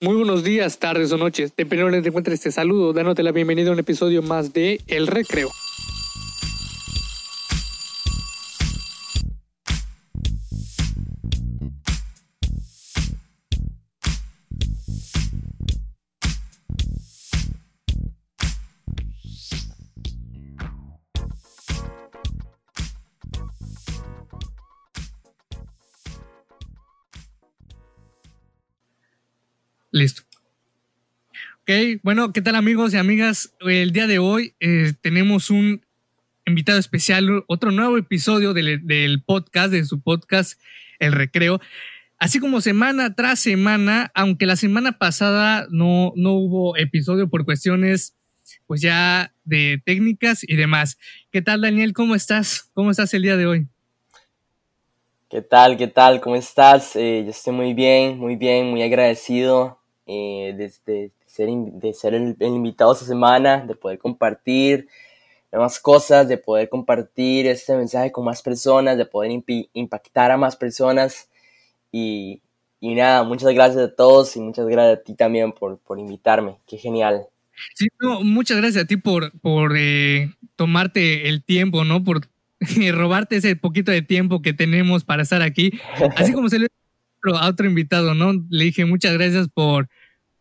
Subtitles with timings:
[0.00, 3.32] Muy buenos días, tardes o noches, dependiendo de donde te encuentres, te saludo, dándote la
[3.32, 5.50] bienvenida a un episodio más de El Recreo.
[31.68, 33.52] Ok, bueno, ¿qué tal amigos y amigas?
[33.60, 35.84] El día de hoy eh, tenemos un
[36.46, 40.58] invitado especial, otro nuevo episodio del, podcast, de su podcast
[40.98, 41.60] El Recreo.
[42.18, 48.14] Así como semana tras semana, aunque la semana pasada no, no hubo episodio por cuestiones
[48.66, 50.96] pues ya de técnicas y demás.
[51.30, 51.92] ¿Qué tal Daniel?
[51.92, 52.70] ¿Cómo estás?
[52.72, 53.66] ¿Cómo estás el día de hoy?
[55.28, 55.76] ¿Qué tal?
[55.76, 56.22] ¿Qué tal?
[56.22, 56.96] ¿Cómo estás?
[56.96, 62.14] Eh, yo estoy muy bien, muy bien, muy agradecido eh, de, de, ser, de ser
[62.14, 64.88] el, el, invitado esta semana, de poder compartir
[65.52, 69.30] nuevas cosas, de poder compartir este mensaje con más personas, de poder
[69.72, 71.28] impactar a más personas.
[71.92, 72.42] Y,
[72.80, 76.58] y, nada, muchas gracias a todos y muchas gracias a ti también por, por invitarme.
[76.66, 77.26] Qué genial.
[77.74, 82.04] Sí, no, muchas gracias a ti por, por eh, tomarte el tiempo, ¿no?
[82.04, 82.28] Por
[82.92, 85.72] robarte ese poquito de tiempo que tenemos para estar aquí.
[86.16, 86.66] Así como se le
[87.34, 88.32] a otro invitado, ¿no?
[88.48, 89.88] Le dije muchas gracias por,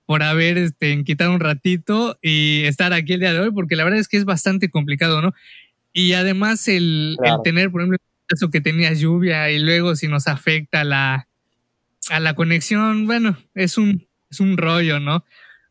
[0.07, 3.83] por haber este, quitado un ratito y estar aquí el día de hoy, porque la
[3.83, 5.33] verdad es que es bastante complicado, ¿no?
[5.93, 7.35] Y además el, claro.
[7.35, 7.97] el tener, por ejemplo,
[8.29, 11.27] eso que tenía lluvia y luego si nos afecta la,
[12.09, 15.25] a la conexión, bueno, es un, es un rollo, ¿no?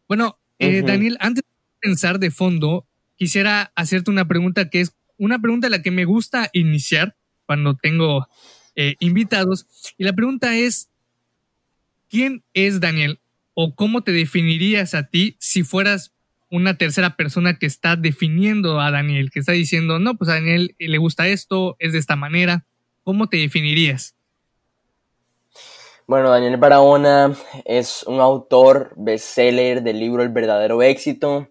[0.06, 0.86] Bueno, eh, uh -huh.
[0.86, 5.70] Daniel, antes de pensar de fondo, quisiera hacerte una pregunta que es una pregunta a
[5.70, 8.28] la que me gusta iniciar cuando tengo
[8.74, 9.66] eh, invitados.
[9.96, 10.90] Y la pregunta es,
[12.10, 13.18] ¿quién es Daniel?
[13.58, 16.12] ¿O cómo te definirías a ti si fueras
[16.50, 20.74] una tercera persona que está definiendo a Daniel, que está diciendo, no, pues a Daniel
[20.78, 22.66] le gusta esto, es de esta manera?
[23.02, 24.14] ¿Cómo te definirías?
[26.06, 27.34] Bueno, Daniel Barahona
[27.64, 31.48] es un autor bestseller del libro El verdadero éxito.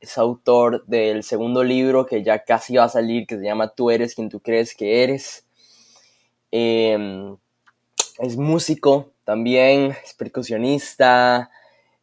[0.00, 3.92] Es autor del segundo libro que ya casi va a salir, que se llama Tú
[3.92, 5.46] eres quien tú crees que eres.
[6.50, 6.98] Eh,
[8.18, 11.50] es músico también, es percusionista,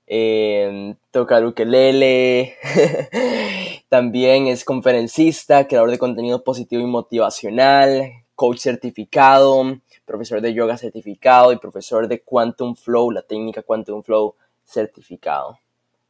[0.07, 2.55] eh, toca el ukelele,
[3.89, 11.53] también es conferencista, creador de contenido positivo y motivacional, coach certificado, profesor de yoga certificado
[11.53, 15.59] y profesor de Quantum Flow, la técnica Quantum Flow certificado.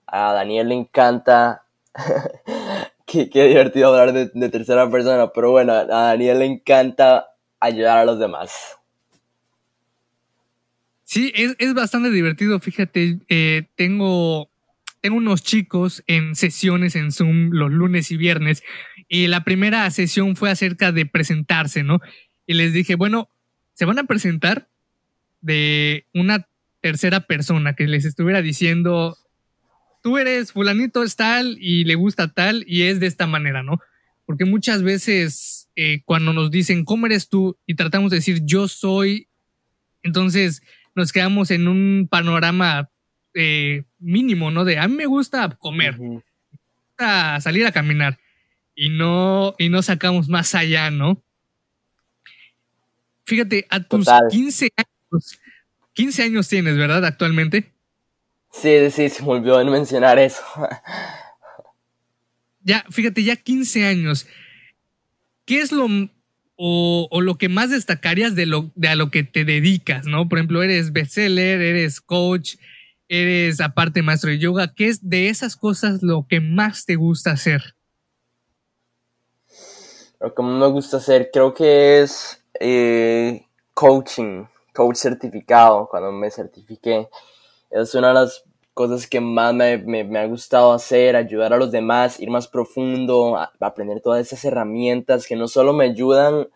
[0.07, 1.65] A Daniel le encanta,
[3.05, 7.99] qué, qué, divertido hablar de, de, tercera persona, pero bueno, a Daniel le encanta ayudar
[7.99, 8.80] a los demás.
[11.11, 14.49] Sí, es, es bastante divertido, fíjate, eh, tengo,
[15.01, 18.63] tengo unos chicos en sesiones en Zoom los lunes y viernes
[19.09, 21.99] y la primera sesión fue acerca de presentarse, ¿no?
[22.47, 23.27] Y les dije, bueno,
[23.73, 24.69] se van a presentar
[25.41, 26.47] de una
[26.79, 29.17] tercera persona que les estuviera diciendo,
[30.01, 33.81] tú eres fulanito es tal y le gusta tal y es de esta manera, ¿no?
[34.25, 37.57] Porque muchas veces eh, cuando nos dicen, ¿cómo eres tú?
[37.65, 39.27] Y tratamos de decir, yo soy,
[40.03, 40.61] entonces
[40.95, 42.89] nos quedamos en un panorama
[43.33, 44.65] eh, mínimo, ¿no?
[44.65, 46.15] De a mí me gusta comer, uh -huh.
[46.15, 46.23] me
[46.87, 48.19] gusta salir a caminar
[48.75, 51.21] y no, y no sacamos más allá, ¿no?
[53.25, 54.27] Fíjate, a tus Total.
[54.29, 55.39] 15 años,
[55.93, 57.05] 15 años tienes, ¿verdad?
[57.05, 57.71] Actualmente.
[58.51, 60.43] Sí, sí, se me olvidó mencionar eso.
[62.61, 64.27] ya, fíjate, ya 15 años.
[65.45, 65.87] ¿Qué es lo
[66.55, 70.29] o, o, lo que más destacarías de, lo, de a lo que te dedicas, ¿no?
[70.29, 72.55] Por ejemplo, eres bestseller, eres coach,
[73.07, 74.73] eres aparte maestro de yoga.
[74.73, 77.75] ¿Qué es de esas cosas lo que más te gusta hacer?
[80.19, 86.29] Lo que más me gusta hacer creo que es eh, coaching, coach certificado, cuando me
[86.29, 87.09] certifiqué.
[87.71, 88.43] Es una de las
[88.73, 92.47] cosas que más me, me, me, ha gustado hacer, ayudar a los demás, ir más
[92.47, 96.47] profundo, a, aprender todas esas herramientas que no solo me ayudan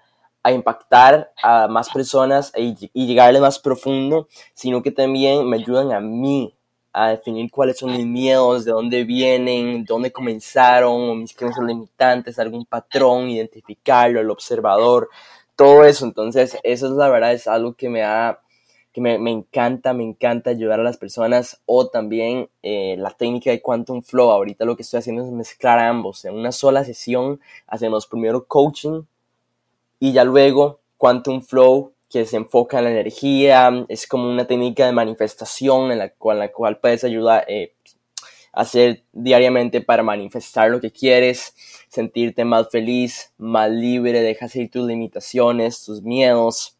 [0.43, 5.91] a impactar a más personas y, y llegarle más profundo, sino que también me ayudan
[5.91, 6.55] a mí
[6.93, 12.65] a definir cuáles son mis miedos, de dónde vienen, dónde comenzaron, mis creencias limitantes, algún
[12.65, 15.09] patrón, identificarlo, el observador,
[15.57, 16.05] todo eso.
[16.05, 18.39] Entonces, eso es la verdad, es algo que me ha
[18.95, 23.51] que me, me, encanta, me encanta ayudar a las personas o también eh, la técnica
[23.51, 24.31] de Quantum Flow.
[24.31, 26.23] Ahorita lo que estoy haciendo es mezclar ambos.
[26.23, 29.01] En una sola sesión hacemos primero coaching
[29.99, 34.85] y ya luego Quantum Flow, que se enfoca en la energía, es como una técnica
[34.85, 37.73] de manifestación en la cual, la cual puedes ayudar eh,
[38.53, 41.53] a hacer diariamente para manifestar lo que quieres,
[41.89, 46.74] sentirte más feliz, más libre, dejas ir tus limitaciones, tus miedos.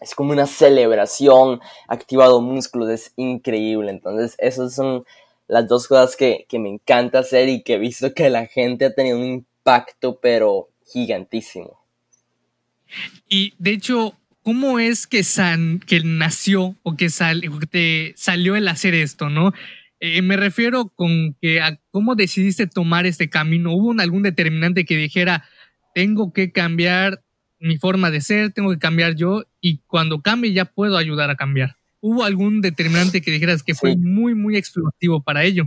[0.00, 3.90] Es como una celebración, activado músculos, es increíble.
[3.90, 5.04] Entonces, esas son
[5.48, 8.84] las dos cosas que, que me encanta hacer y que he visto que la gente
[8.84, 11.78] ha tenido un impacto, pero gigantísimo.
[13.28, 17.08] Y de hecho, ¿cómo es que, san, que nació o que,
[17.70, 19.52] te salió el hacer esto, no?
[20.00, 23.74] Eh, me refiero con que a cómo decidiste tomar este camino.
[23.74, 25.44] ¿Hubo algún determinante que dijera,
[25.94, 27.22] tengo que cambiar
[27.60, 31.36] mi forma de ser, tengo que cambiar yo y cuando cambie ya puedo ayudar a
[31.36, 31.76] cambiar?
[32.00, 35.64] ¿Hubo algún determinante que dijeras que fue muy, muy explosivo para ello?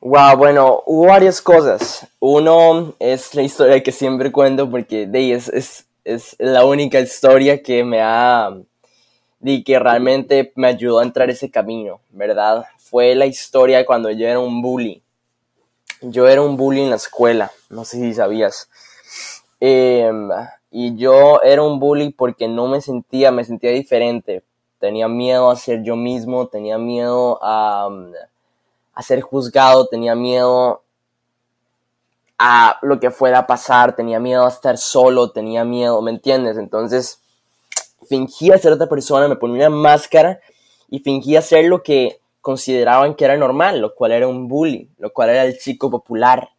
[0.00, 2.06] Wow, bueno, hubo varias cosas.
[2.20, 7.62] Uno es la historia que siempre cuento porque de es, es, es la única historia
[7.62, 8.56] que me ha,
[9.40, 12.64] de que realmente me ayudó a entrar ese camino, ¿verdad?
[12.78, 15.02] Fue la historia cuando yo era un bully.
[16.00, 18.68] Yo era un bully en la escuela, no sé si sabías.
[19.60, 20.10] Eh,
[20.70, 24.44] y yo era un bully porque no me sentía, me sentía diferente.
[24.78, 27.88] Tenía miedo a ser yo mismo, tenía miedo a,
[28.94, 30.82] a ser juzgado, tenía miedo
[32.38, 36.56] a lo que fuera a pasar, tenía miedo a estar solo, tenía miedo, ¿me entiendes?
[36.56, 37.20] Entonces
[38.08, 40.40] fingía ser otra persona, me ponía una máscara
[40.88, 45.12] y fingía ser lo que consideraban que era normal, lo cual era un bully, lo
[45.12, 46.50] cual era el chico popular.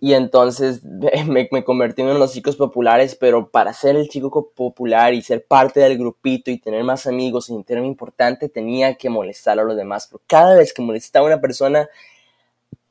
[0.00, 0.82] Y entonces
[1.26, 5.14] me, me convertí en uno de los chicos populares, pero para ser el chico popular
[5.14, 9.58] y ser parte del grupito y tener más amigos y sentirme importante, tenía que molestar
[9.58, 10.08] a los demás.
[10.10, 11.88] Pero cada vez que molestaba a una persona,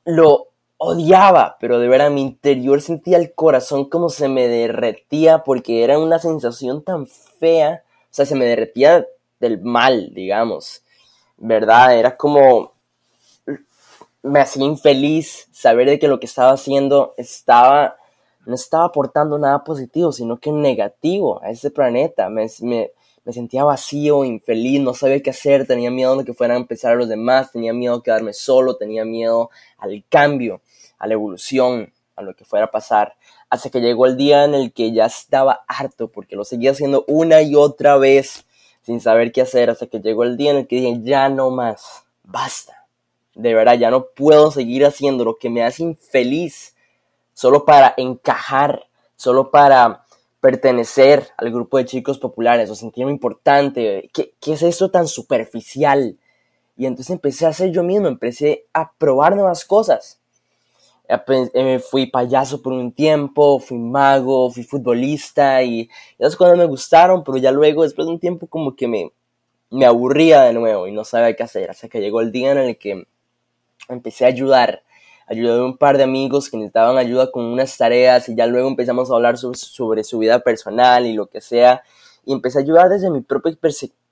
[0.06, 5.83] lo odiaba, pero de verdad mi interior sentía el corazón como se me derretía porque
[5.83, 9.07] era una sensación tan fea, o sea, se me derretía
[9.39, 10.83] del mal, digamos,
[11.38, 11.98] ¿verdad?
[11.98, 12.74] Era como
[14.24, 17.98] me hacía infeliz saber de que lo que estaba haciendo estaba,
[18.45, 22.30] no estaba aportando nada positivo, sino que negativo a ese planeta.
[22.30, 22.92] Me, me,
[23.24, 26.95] me sentía vacío, infeliz, no sabía qué hacer, tenía miedo de que fueran a empezar
[26.98, 30.62] los demás, tenía miedo a quedarme solo, tenía miedo al cambio,
[30.98, 33.16] a la evolución, a lo que fuera a pasar.
[33.50, 37.06] Hasta que llegó el día en el que ya estaba harto, porque lo seguía haciendo
[37.07, 38.45] una y otra vez,
[38.88, 41.51] sin saber qué hacer, hasta que llegó el día en el que dije, ya no
[41.51, 42.78] más, basta
[43.38, 46.75] de verdad ya no puedo seguir haciendo lo que me hace infeliz
[47.34, 50.06] solo para encajar, solo para
[50.42, 54.10] pertenecer al grupo de chicos populares o sentirme importante.
[54.12, 56.18] ¿Qué, qué es eso tan superficial?
[56.75, 60.17] Y entonces empecé a hacer yo mismo, empecé a probar nuevas cosas.
[61.09, 65.89] Eh, fui payaso por un tiempo, fui mago, fui futbolista y
[66.19, 69.13] esas cosas me gustaron, pero ya luego, después de un tiempo, como que me,
[69.69, 71.69] me aburría de nuevo y no sabía qué hacer.
[71.69, 73.07] Hasta que llegó el día en el que
[73.88, 74.83] empecé a ayudar.
[75.27, 78.68] Ayudé a un par de amigos que necesitaban ayuda con unas tareas y ya luego
[78.68, 81.83] empezamos a hablar sobre, su vida personal y lo que sea.
[82.25, 83.57] Y empecé a ayudar desde mi propia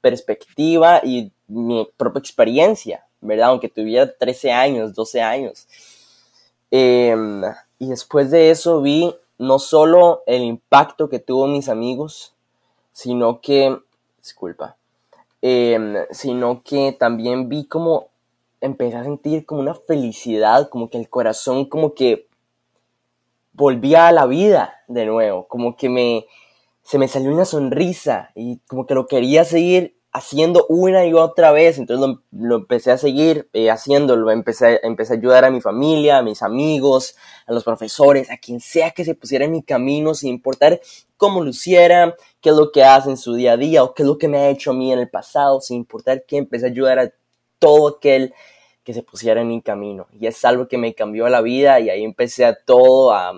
[0.01, 3.50] perspectiva y mi propia experiencia, ¿verdad?
[3.50, 5.68] Aunque tuviera 13 años, 12 años.
[6.72, 7.44] Em,
[7.80, 12.34] y después de eso vi no solo el impacto que tuvo mis amigos,
[12.92, 13.78] sino que,
[14.22, 14.78] disculpa,
[15.42, 18.10] em, sino que también vi como
[18.62, 22.28] empecé a sentir como una felicidad, como que el corazón como que
[23.54, 26.26] volvía a la vida de nuevo, como que me,
[26.84, 31.52] se me salió una sonrisa y como que lo quería seguir haciendo una y otra
[31.52, 36.19] vez, entonces lo, empecé a seguir eh, haciéndolo, empecé, empecé a ayudar a mi familia,
[36.19, 40.14] a mis amigos, a los profesores, a quien sea que se pusiera en mi camino,
[40.14, 40.80] sin importar
[41.18, 44.07] cómo luciera, qué es lo que hace en su día a día o qué es
[44.07, 46.69] lo que me ha hecho a mí en el pasado, sin importar qué, empecé a
[46.69, 47.12] ayudar a
[47.60, 48.34] todo aquel
[48.86, 50.07] que se pusiera en mi camino.
[50.18, 53.38] Y es algo que me cambió la vida y ahí empecé a todo, a,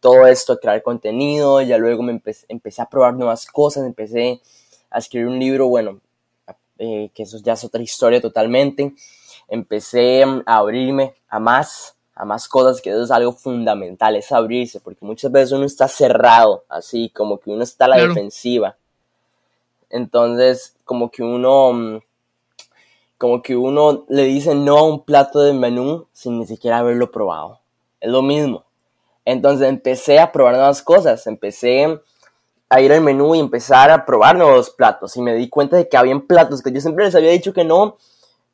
[0.00, 4.42] todo esto, a crear contenido, ya luego me empecé, a probar nuevas cosas, empecé
[4.96, 6.00] a escribir un libro, bueno,
[6.78, 8.94] eh, que eso ya es otra historia totalmente.
[9.46, 14.80] Empecé a abrirme a más, a más cosas, que eso es algo fundamental, es abrirse,
[14.80, 18.76] porque muchas veces uno está cerrado, así como que uno está a la defensiva.
[19.90, 21.98] Entonces, como que uno mm,
[23.18, 27.10] como que uno le dice no a un plato de menú sin ni siquiera haberlo
[27.10, 27.60] probado.
[28.00, 28.64] Es lo mismo.
[29.26, 32.00] Entonces empecé a probar nuevas cosas, empecé
[32.68, 35.88] a ir al menú y empezar a probar nuevos platos y me di cuenta de
[35.88, 37.96] que habían platos que yo siempre les había dicho que no,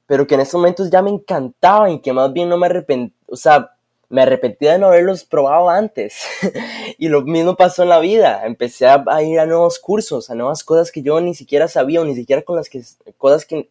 [0.06, 3.16] pero que en estos momentos ya me encantaban y que más bien no me arrepentía,
[3.26, 3.72] o sea,
[4.12, 6.26] me arrepentí de no haberlos probado antes.
[6.98, 8.42] y lo mismo pasó en la vida.
[8.44, 12.04] Empecé a, ir a nuevos cursos, a nuevas cosas que yo ni siquiera sabía o
[12.04, 12.82] ni siquiera con las que,
[13.16, 13.70] cosas que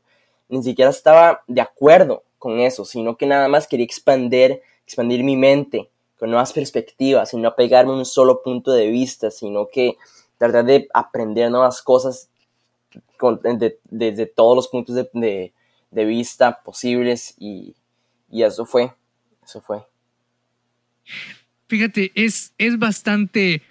[0.50, 5.38] ni siquiera estaba de acuerdo con eso, sino que nada más quería expandir, expandir mi
[5.38, 9.96] mente con nuevas perspectivas y no apegarme a un solo punto de vista, sino que
[10.42, 12.28] tratar de aprender nuevas cosas
[13.92, 15.54] desde todos los puntos de,
[15.92, 17.76] vista posibles y,
[18.32, 18.92] y eso fue,
[19.44, 19.84] eso fue.
[21.68, 23.62] Fíjate, es, es bastante.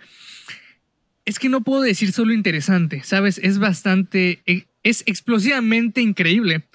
[1.24, 3.38] Es que no puedo decir solo interesante, ¿sabes?
[3.38, 4.40] Es bastante.
[4.46, 6.68] E, es explosivamente increíble.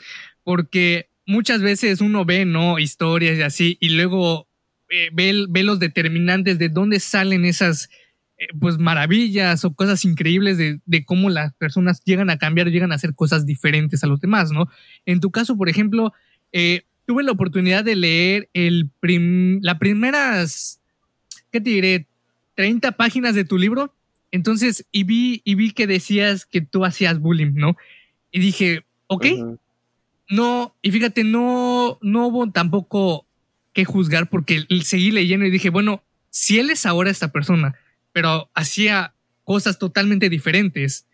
[0.43, 2.79] Porque muchas veces uno ve, ¿no?
[2.79, 4.49] Historias y así, y luego
[4.89, 7.89] eh, ve, ve, los determinantes de dónde salen esas.
[8.37, 12.91] Eh, pues maravillas o cosas increíbles de, de, cómo las personas llegan a cambiar, llegan
[12.91, 14.69] a hacer cosas diferentes a los demás, ¿no?
[15.05, 16.11] En tu caso, por ejemplo,
[16.51, 18.89] eh, tuve la oportunidad de leer el
[19.61, 20.81] las primeras,
[21.49, 22.07] ¿qué te diré?
[22.55, 23.93] 30 páginas de tu libro.
[24.31, 27.77] Entonces, y vi, y vi que decías que tú hacías bullying, ¿no?
[28.31, 29.27] Y dije, ok,
[30.29, 33.25] no, y fíjate, no, no hubo tampoco
[33.71, 37.75] que juzgar porque seguí leyendo y dije, bueno, si él es ahora esta persona,
[38.15, 41.05] pero hacía cosas totalmente diferentes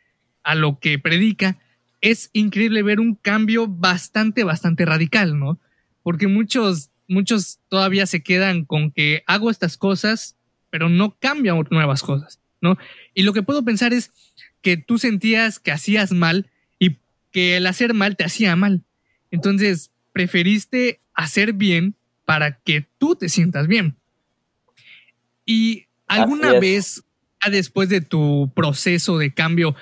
[0.43, 1.57] a lo que predica,
[1.99, 5.59] es increíble ver un cambio bastante, bastante radical, ¿no?
[6.03, 10.35] porque muchos, muchos todavía se quedan con que hago estas cosas,
[10.69, 12.77] pero no cambian nuevas cosas, ¿no?
[13.15, 14.11] Y lo que puedo pensar es
[14.61, 16.97] que tú sentías que hacías mal y
[17.31, 18.83] que el hacer mal te hacía mal.
[19.31, 23.95] Entonces, preferiste hacer bien para que tú te sientas bien.
[25.45, 27.03] Y alguna vez,
[27.49, 29.75] después de tu proceso de cambio,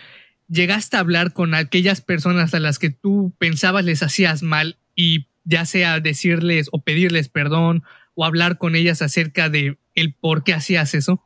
[0.48, 5.27] llegaste a hablar con aquellas personas a las que tú pensabas les hacías mal y
[5.43, 7.83] ya sea decirles o pedirles perdón
[8.15, 11.24] o hablar con ellas acerca de el por qué hacías eso?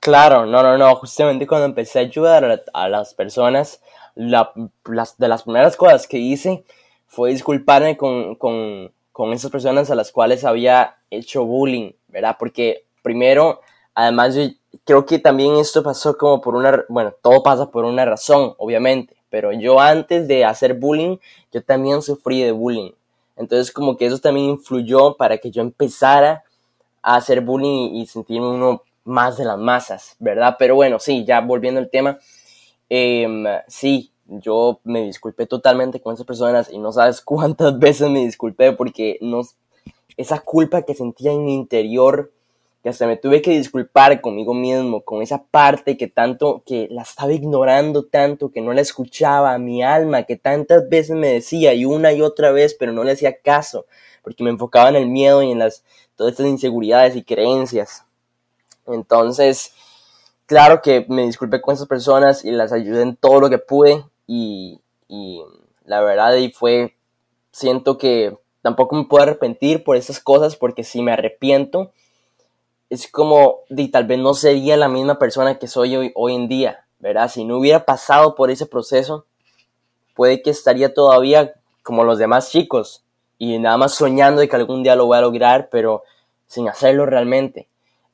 [0.00, 0.94] Claro, no, no, no.
[0.96, 3.82] Justamente cuando empecé a ayudar a, las personas,
[4.14, 4.52] la,
[4.84, 6.64] las, de las primeras cosas que hice
[7.06, 12.36] fue disculparme con, con, con esas personas a las cuales había hecho bullying, ¿verdad?
[12.38, 13.60] Porque primero,
[14.00, 14.42] además yo
[14.84, 19.14] creo que también esto pasó como por una, bueno, todo pasa por una razón, obviamente,
[19.28, 21.18] pero yo antes de hacer bullying,
[21.52, 22.92] yo también sufrí de bullying.
[23.36, 26.44] Entonces como que eso también influyó para que yo empezara
[27.02, 30.56] a hacer bullying y sentirme uno más de las masas, ¿verdad?
[30.58, 32.18] Pero bueno, sí, ya volviendo al tema,
[32.88, 38.20] em, sí, yo me disculpé totalmente con esas personas y no sabes cuántas veces me
[38.20, 39.42] disculpé porque no,
[40.16, 42.30] esa culpa que sentía en mi interior
[42.82, 47.02] que hasta me tuve que disculpar conmigo mismo, con esa parte que tanto, que la
[47.02, 51.84] estaba ignorando tanto, que no la escuchaba, mi alma, que tantas veces me decía y
[51.84, 53.84] una y otra vez, pero no le hacía caso,
[54.22, 55.84] porque me enfocaba en el miedo y en las,
[56.16, 58.04] todas estas inseguridades y creencias.
[58.86, 59.74] Entonces,
[60.46, 64.04] claro que me disculpé con esas personas y las ayudé en todo lo que pude
[64.26, 65.42] y, y
[65.84, 66.96] la verdad y fue,
[67.52, 71.92] siento que tampoco me puedo arrepentir por esas cosas porque si me arrepiento,
[72.90, 76.48] es como, y tal vez no sería la misma persona que soy hoy, hoy en
[76.48, 77.30] día, ¿verdad?
[77.30, 79.26] Si no hubiera pasado por ese proceso,
[80.14, 83.04] puede que estaría todavía como los demás chicos
[83.38, 86.02] y nada más soñando de que algún día lo voy a lograr, pero
[86.46, 87.68] sin hacerlo realmente.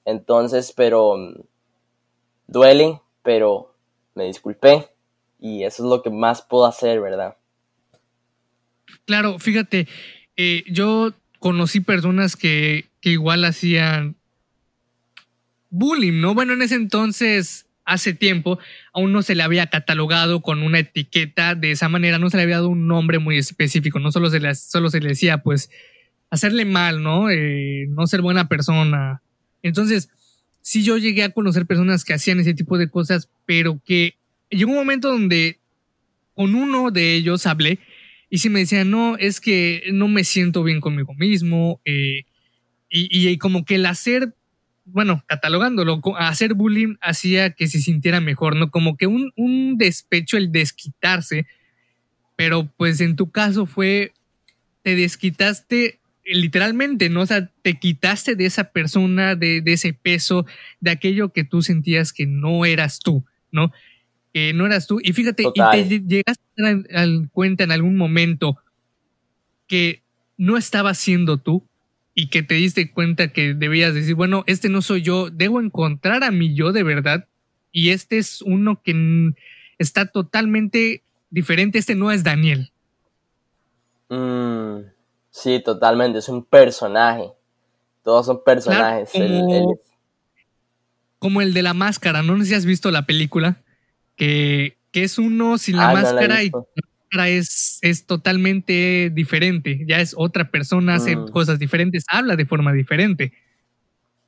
[0.04, 1.40] Entonces, pero mm,
[2.47, 3.75] duele, pero
[4.14, 4.88] me disculpé
[5.40, 7.37] y eso es lo que más puedo hacer, ¿verdad?
[9.06, 9.88] Claro, fíjate,
[10.37, 14.15] eh, yo conocí personas que, que igual hacían
[15.70, 16.35] bullying, ¿no?
[16.35, 18.58] Bueno, en ese entonces, hace tiempo,
[18.92, 22.42] aún no se le había catalogado con una etiqueta de esa manera, no se le
[22.42, 25.70] había dado un nombre muy específico, no solo se le, solo se le decía, pues,
[26.30, 27.30] hacerle mal, ¿no?
[27.30, 29.23] Eh, no ser buena persona.
[29.62, 30.11] Entonces,
[30.61, 34.16] sí yo llegué a conocer personas que hacían ese tipo de cosas, pero que
[34.50, 35.58] llegó un momento donde
[36.35, 37.78] con uno de ellos hablé
[38.28, 42.25] y sí me decían, no, es que no me siento bien conmigo mismo, eh,
[42.88, 44.35] y, y, como que el hacer
[44.87, 48.71] bueno, catalogándolo, hacer bullying hacía que se sintiera mejor, ¿no?
[48.71, 51.47] Como que un, un despecho, el desquitarse,
[52.37, 54.12] pero pues en tu caso fue,
[54.83, 57.23] te desquitaste literalmente, ¿no?
[57.23, 60.47] O sea, te quitaste de esa persona, de, de ese peso,
[60.81, 63.73] de aquello que tú sentías que no eras tú, ¿no?
[64.33, 65.00] Que no eras tú.
[65.02, 68.59] Y fíjate, y te llegaste a dar cuenta en algún momento
[69.66, 70.02] que
[70.37, 71.66] no estabas siendo tú,
[72.18, 76.25] y que te diste cuenta que debías decir, bueno, este no soy yo, debo encontrar
[76.25, 77.28] a mi yo de verdad
[77.70, 79.35] y este es uno que
[79.78, 82.73] está totalmente diferente, este no es Daniel.
[84.08, 84.78] Mm,
[85.30, 87.32] sí, totalmente, es un personaje,
[88.02, 89.11] Todos son personajes.
[91.18, 93.61] como, el, de la máscara, no sé si has visto la película,
[94.16, 96.64] que, es uno sin la ah, máscara y la
[97.25, 101.28] es, es totalmente diferente, ya es otra persona, hace mm.
[101.28, 103.32] cosas diferentes, habla de forma diferente.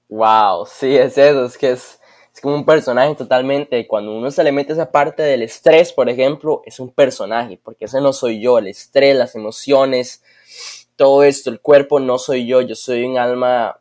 [0.09, 2.01] Wow, sí, es eso, es que es,
[2.35, 3.87] es como un personaje totalmente.
[3.87, 7.85] Cuando uno se le mete esa parte del estrés, por ejemplo, es un personaje, porque
[7.85, 10.23] ese no soy yo, el estrés, las emociones,
[10.97, 13.79] todo esto, el cuerpo no soy yo, yo soy un alma,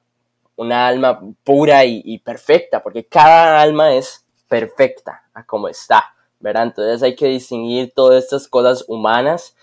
[0.55, 6.13] una alma pura y, perfecta, porque cada alma es perfecta a como está,
[6.55, 9.55] Entonces hay que distinguir todas estas cosas humanas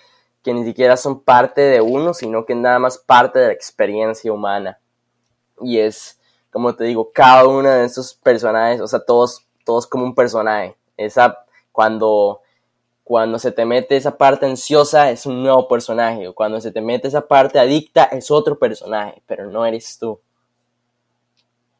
[0.43, 4.31] que ni siquiera son parte de uno, sino que nada más parte de la experiencia
[4.31, 4.79] humana.
[5.63, 10.05] Y es, como te digo, cada uno de estos personajes, o sea, todos, todos como
[10.05, 10.77] un personaje.
[10.99, 11.39] Esa,
[11.73, 12.43] cuando,
[13.03, 16.29] cuando se te mete esa parte ansiosa, es un nuevo personaje.
[16.29, 20.21] O cuando se te mete esa parte adicta, es otro personaje, pero no eres tú.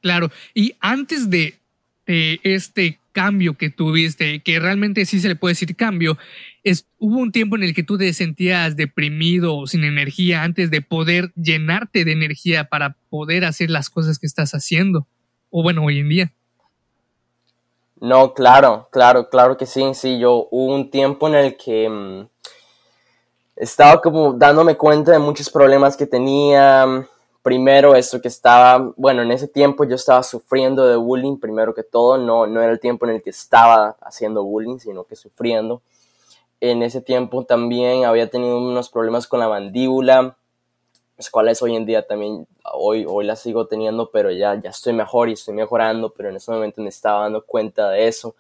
[0.01, 1.59] Claro, y antes de,
[2.07, 6.19] de este cambio que tuviste, que realmente sí se le puede decir cambio,
[6.65, 10.83] es, hubo un tiempo en el que tú te sentías deprimido sin energía antes de
[10.83, 15.07] poder llenarte de energía para poder hacer las cosas que estás haciendo.
[15.51, 16.33] O bueno, hoy en día.
[18.01, 20.19] No, claro, claro, claro que sí, sí.
[20.19, 22.29] Yo hubo un tiempo en el que mm,
[23.57, 27.09] estaba como dándome cuenta de muchos problemas que tenía.
[27.45, 31.83] Primero, esto que estaba, bueno, en ese tiempo yo estaba sufriendo de bullying, primero que
[31.83, 35.83] todo, no, no era el tiempo en el que estaba haciendo bullying, sino que sufriendo.
[36.63, 40.39] En ese tiempo también había tenido unos problemas con la mandíbula,
[41.19, 44.95] los cuales hoy en día también, hoy, hoy las sigo teniendo, pero ya, ya estoy
[44.95, 48.37] mejor y estoy mejorando, pero en ese momento me estaba dando cuenta de eso.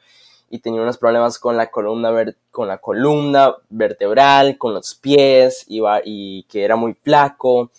[0.48, 2.10] Y tenía unos problemas con la columna,
[2.50, 7.70] con la columna vertebral, con los pies y, y que era muy flaco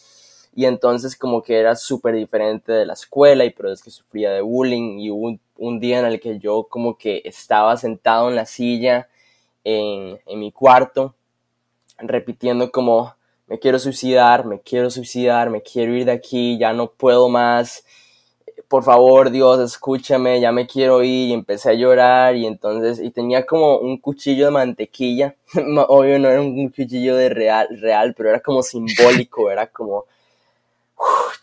[0.56, 4.32] y entonces como que era súper diferente de la escuela y pero es que sufría
[4.32, 8.30] de bullying y hubo un, un día en el que yo como que estaba sentado
[8.30, 9.10] en la silla
[9.66, 11.16] en, mi cuarto,
[11.98, 13.16] repitiendo como,
[13.48, 17.84] me quiero suicidar, me quiero suicidar, me quiero ir de aquí, ya no puedo más,
[18.68, 23.10] por favor Dios, escúchame, ya me quiero ir, y empecé a llorar, y entonces, y
[23.10, 25.36] tenía como un cuchillo de mantequilla,
[25.88, 30.06] obvio no era un cuchillo de real, real, pero era como simbólico, era como,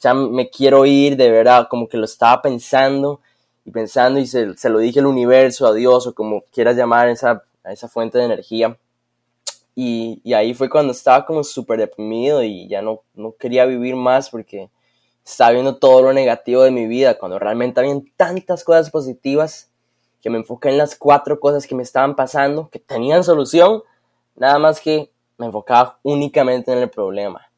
[0.00, 3.20] ya me quiero ir, de verdad, como que lo estaba pensando,
[3.64, 7.08] y pensando, y se, se lo dije al universo, a Dios, o como quieras llamar
[7.08, 8.76] esa a esa fuente de energía.
[9.74, 13.96] Y, y ahí fue cuando estaba como súper deprimido y ya no, no quería vivir
[13.96, 14.68] más porque
[15.24, 19.70] estaba viendo todo lo negativo de mi vida, cuando realmente había tantas cosas positivas
[20.20, 23.82] que me enfoqué en las cuatro cosas que me estaban pasando, que tenían solución,
[24.36, 27.50] nada más que me enfocaba únicamente en el problema.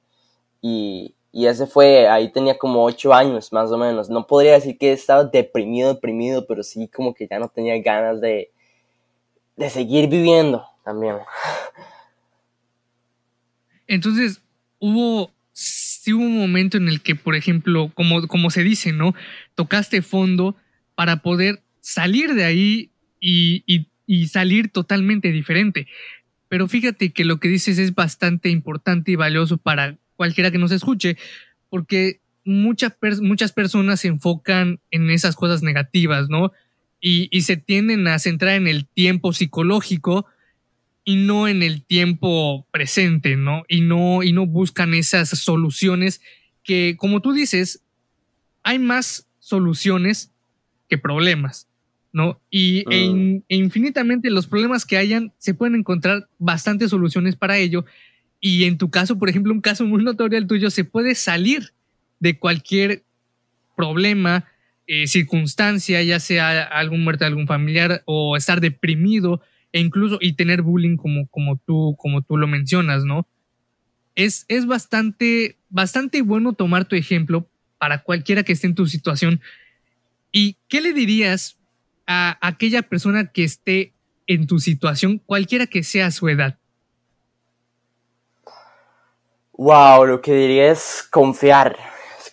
[0.61, 4.09] Y, y ese fue, ahí tenía como ocho años más o menos.
[4.09, 8.21] No podría decir que estaba deprimido, deprimido, pero sí como que ya no tenía ganas
[8.21, 8.53] de,
[9.57, 11.17] de seguir viviendo también.
[13.89, 14.43] Entonces,
[14.79, 15.33] hubo,
[16.07, 19.13] un momento en el que, por ejemplo, como, como se dice, ¿no?
[19.57, 20.55] Tocaste fondo
[20.95, 23.65] para poder salir de ahí y,
[24.07, 25.89] y, salir totalmente diferente.
[26.47, 30.73] Pero fíjate que lo que dices es bastante importante y valioso para cualquiera que nos
[30.73, 31.17] escuche,
[31.71, 36.53] porque muchas, muchas personas se enfocan en esas cosas negativas, ¿no?
[37.07, 40.25] y, se tienden a centrar en el tiempo psicológico
[41.05, 43.65] y no en el tiempo presente, ¿no?
[43.69, 46.23] Y no, y no buscan esas soluciones
[46.63, 47.83] que, como tú dices,
[48.63, 50.33] hay más soluciones
[50.89, 51.69] que problemas,
[52.11, 52.41] ¿no?
[52.51, 53.43] Y e, mm.
[53.51, 57.85] e infinitamente los problemas que hayan, se pueden encontrar bastantes soluciones para ello.
[58.47, 61.73] Y en tu caso, por ejemplo, un caso muy notorio el tuyo, se puede salir
[62.21, 63.03] de cualquier
[63.75, 64.45] problema
[64.87, 69.41] eh, circunstancia, ya sea algún muerte de algún familiar o estar deprimido
[69.73, 73.27] e incluso y tener bullying como, como, tú, como tú lo mencionas, ¿no?
[74.15, 79.41] Es, es bastante, bastante bueno tomar tu ejemplo para cualquiera que esté en tu situación.
[80.33, 81.57] ¿Y qué le dirías
[82.07, 83.95] a aquella persona que esté
[84.27, 86.59] en tu situación, cualquiera que sea su edad?
[89.57, 91.77] Wow, lo que diría es confiar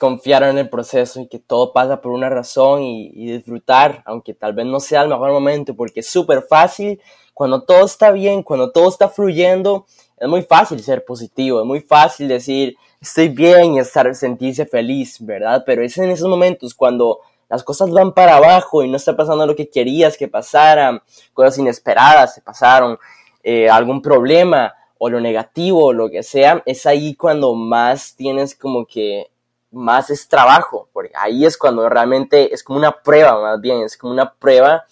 [0.02, 4.54] confiar en el proceso y que todo pasa por una razón y, disfrutar, aunque tal
[4.54, 7.00] vez no sea el mejor momento, porque es súper fácil,
[7.36, 9.86] cuando todo está bien, cuando todo está fluyendo,
[10.18, 15.24] es muy fácil ser positivo, es muy fácil decir estoy bien y estar, sentirse feliz,
[15.24, 15.62] ¿verdad?
[15.68, 19.46] Pero es en esos momentos cuando las cosas van para abajo y no está pasando
[19.46, 22.98] lo que querías que pasara, cosas inesperadas se pasaron,
[23.44, 24.74] eh, algún problema
[25.04, 29.32] o lo negativo o lo que sea, es ahí cuando más tienes como que
[29.72, 33.98] más es trabajo, porque ahí es cuando realmente es como una prueba, más bien, es
[33.98, 34.86] como una prueba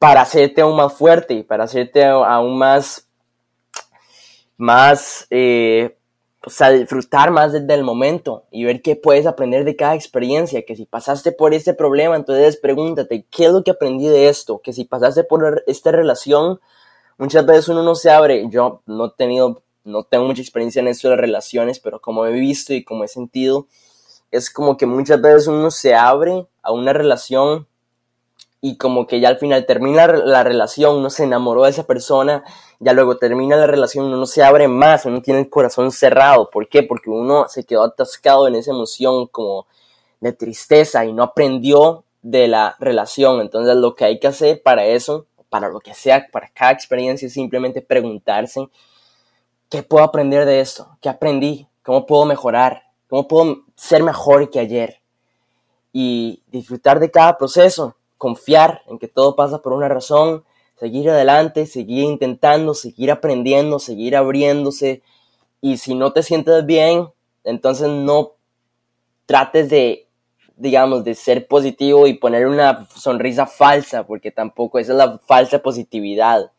[0.00, 3.08] para hacerte aún más fuerte, para hacerte aún más,
[4.56, 5.96] más, eh,
[6.44, 10.64] o sea, disfrutar más desde el momento y ver qué puedes aprender de cada experiencia,
[10.66, 14.60] que si pasaste por este problema, entonces pregúntate, ¿qué es lo que aprendí de esto?
[14.60, 16.58] Que si pasaste por esta relación,
[17.18, 20.88] muchas veces uno no se abre, yo no he tenido, no tengo mucha experiencia en
[20.88, 23.66] esto de relaciones, pero como he visto y como he sentido,
[24.30, 27.66] es como que muchas veces uno se abre a una relación
[28.60, 32.42] y como que ya al final termina la relación, uno se enamoró de esa persona,
[32.80, 36.50] ya luego termina la relación, uno no se abre más, uno tiene el corazón cerrado.
[36.50, 36.82] ¿Por qué?
[36.82, 39.66] Porque uno se quedó atascado en esa emoción como
[40.20, 43.40] de tristeza y no aprendió de la relación.
[43.40, 47.28] Entonces lo que hay que hacer para eso, para lo que sea, para cada experiencia,
[47.28, 48.68] simplemente preguntarse,
[49.68, 50.96] ¿qué puedo aprender de esto?
[51.00, 51.66] ¿Qué aprendí?
[51.82, 52.82] ¿Cómo puedo mejorar?
[53.08, 55.00] ¿Cómo puedo ser mejor que ayer?
[55.92, 60.44] Y disfrutar de cada proceso confiar en que todo pasa por una razón,
[60.78, 65.02] seguir adelante, seguir intentando, seguir aprendiendo, seguir abriéndose.
[65.60, 67.08] Y si no te sientes bien,
[67.44, 68.32] entonces no
[69.26, 70.05] trates de,
[70.56, 75.60] digamos, de ser positivo y poner una sonrisa falsa, porque tampoco esa es la falsa
[75.60, 76.50] positividad,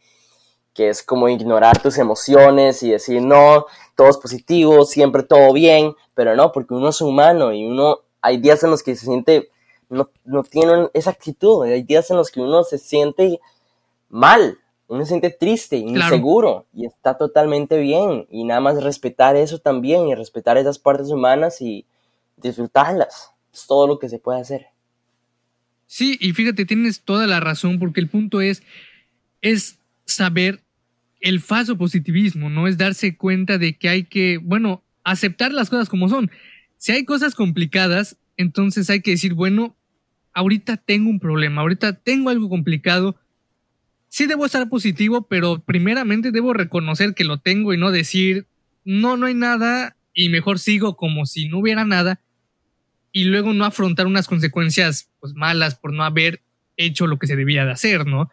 [0.73, 5.95] que es como ignorar tus emociones y decir, no, todo es positivo, siempre todo bien,
[6.13, 9.49] pero no, porque uno es humano y uno, hay días en los que se siente
[9.89, 11.63] no, no tienen esa actitud.
[11.63, 13.39] Hay días en los que uno se siente
[14.09, 14.57] mal,
[14.87, 18.27] uno se siente triste, inseguro, y está totalmente bien.
[18.29, 21.85] Y nada más respetar eso también, y respetar esas partes humanas y
[22.37, 23.31] disfrutarlas.
[23.57, 24.67] Es todo lo que se puede hacer.
[25.87, 28.61] Sí, y fíjate, tienes toda la razón, porque el punto es,
[29.41, 30.61] es saber
[31.21, 32.67] el falso positivismo, ¿no?
[32.67, 36.29] Es darse cuenta de que hay que, bueno, aceptar las cosas como son.
[36.77, 39.75] Si hay cosas complicadas, entonces hay que decir, bueno,
[40.33, 43.15] ahorita tengo un problema, ahorita tengo algo complicado.
[44.07, 48.45] Sí debo estar positivo, pero primeramente debo reconocer que lo tengo y no decir,
[48.85, 52.19] no, no hay nada y mejor sigo como si no hubiera nada
[53.11, 56.41] y luego no afrontar unas consecuencias pues, malas por no haber
[56.75, 58.29] hecho lo que se debía de hacer, ¿no?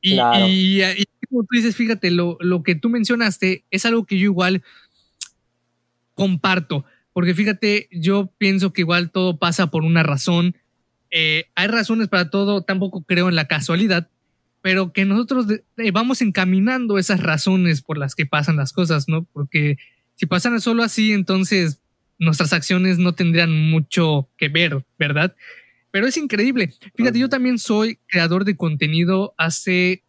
[0.00, 4.24] Y, y, como tú dices, fíjate, lo, lo que tú mencionaste es algo que yo
[4.24, 4.62] igual
[6.14, 10.54] comparto, porque fíjate, yo pienso que igual todo pasa por una razón
[11.10, 14.08] eh, hay razones para todo, tampoco creo en la casualidad,
[14.60, 19.24] pero que nosotros eh, vamos encaminando esas razones por las que pasan las cosas, ¿no?
[19.32, 19.78] Porque
[20.14, 21.80] si pasan solo así, entonces
[22.18, 25.34] nuestras acciones no tendrían mucho que ver, ¿verdad?
[25.90, 26.72] Pero es increíble.
[26.94, 30.02] Fíjate, yo también soy creador de contenido hace,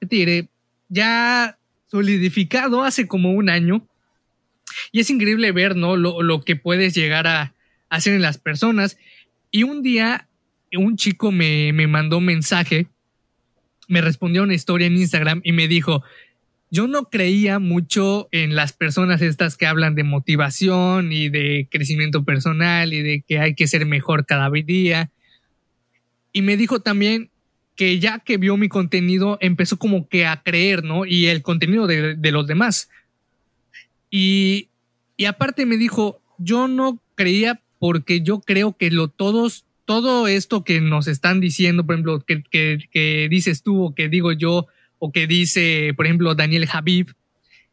[0.00, 0.48] ¿qué te diré?
[0.88, 1.58] Ya
[1.90, 3.86] solidificado hace como un año.
[4.92, 5.96] Y es increíble ver, ¿no?
[5.96, 7.54] Lo, lo que puedes llegar a
[7.88, 8.96] hacer en las personas.
[9.50, 10.28] Y un día
[10.76, 12.86] un chico me, me mandó un mensaje,
[13.88, 16.02] me respondió una historia en Instagram y me dijo,
[16.74, 22.24] yo no creía mucho en las personas estas que hablan de motivación y de crecimiento
[22.24, 25.12] personal y de que hay que ser mejor cada día.
[26.32, 27.30] Y me dijo también
[27.76, 31.06] que ya que vio mi contenido empezó como que a creer, ¿no?
[31.06, 32.90] Y el contenido de, los demás.
[34.10, 34.68] Y,
[35.16, 40.64] y aparte me dijo, yo no creía porque yo creo que lo todos, todo esto
[40.64, 42.42] que nos están diciendo, por ejemplo, que,
[42.90, 44.66] que, dices tú o que digo yo,
[45.04, 47.14] o que dice, por ejemplo, Daniel Javib,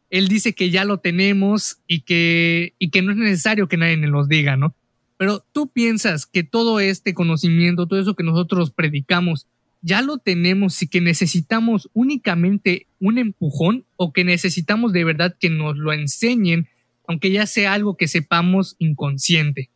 [0.09, 3.95] él dice que ya lo tenemos y que, y que no es necesario que nadie
[3.95, 4.75] nos diga, ¿no?
[5.15, 9.47] Pero tú piensas que todo este conocimiento, todo eso que nosotros predicamos,
[9.81, 15.49] ya lo tenemos y que necesitamos únicamente un empujón o que necesitamos de verdad que
[15.49, 16.67] nos lo enseñen,
[17.07, 19.69] aunque ya sea algo que sepamos inconsciente.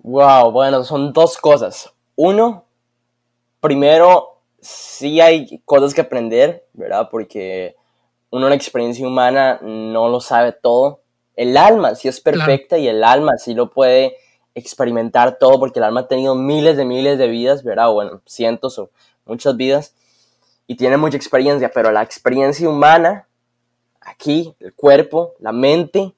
[0.00, 1.88] Wow, bueno, son dos cosas.
[2.16, 2.64] Uno,
[3.60, 4.29] primero,
[4.60, 7.08] sí hay cosas que aprender, ¿verdad?
[7.10, 7.76] Porque
[8.30, 11.00] uno en la experiencia humana no lo sabe todo.
[11.36, 14.16] El alma sí es perfecta y el alma sí lo puede
[14.54, 17.90] experimentar todo porque el alma ha tenido miles de miles de vidas, ¿verdad?
[17.90, 18.90] Bueno, cientos o
[19.24, 19.94] muchas vidas
[20.66, 23.26] y tiene mucha experiencia, pero la experiencia humana,
[24.00, 26.14] aquí, el cuerpo, la mente,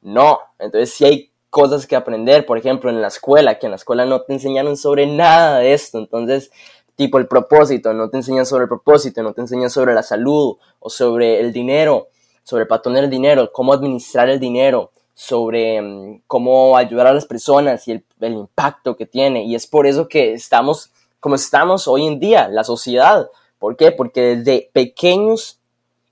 [0.00, 0.40] no.
[0.58, 4.04] Entonces sí hay cosas que aprender, por ejemplo, en la escuela, que en la escuela
[4.04, 6.50] no te enseñaron sobre nada de esto, entonces,
[6.98, 10.56] tipo el propósito, no te enseñan sobre el propósito, no te enseñan sobre la salud
[10.80, 12.08] o sobre el dinero,
[12.42, 17.24] sobre el patrón del dinero, cómo administrar el dinero, sobre mm, cómo ayudar a las
[17.24, 19.44] personas y el, impacto que tiene.
[19.44, 23.30] Y es por eso que estamos como estamos hoy en día, la sociedad.
[23.60, 23.92] ¿Por qué?
[23.92, 25.60] Porque desde pequeños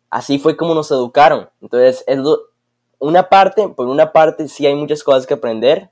[0.09, 1.51] así fue como nos educaron.
[1.61, 2.21] Entonces, es
[3.01, 5.91] una parte, por una parte sí hay muchas cosas que aprender,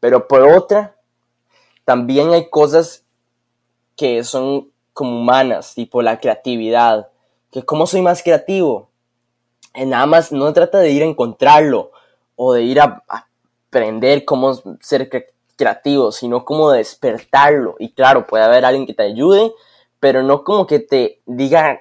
[0.00, 0.96] pero por otra,
[1.86, 3.01] también hay cosas
[3.96, 7.08] que son como humanas, tipo la creatividad,
[7.50, 8.88] que cómo soy más creativo.
[9.74, 11.92] Y nada más no trata de ir a encontrarlo
[12.36, 13.02] o de ir a,
[13.72, 15.08] aprender cómo ser
[15.56, 17.76] creativo, sino como despertarlo.
[17.78, 19.50] Y claro, puede haber alguien que te ayude,
[19.98, 21.80] pero no como que te diga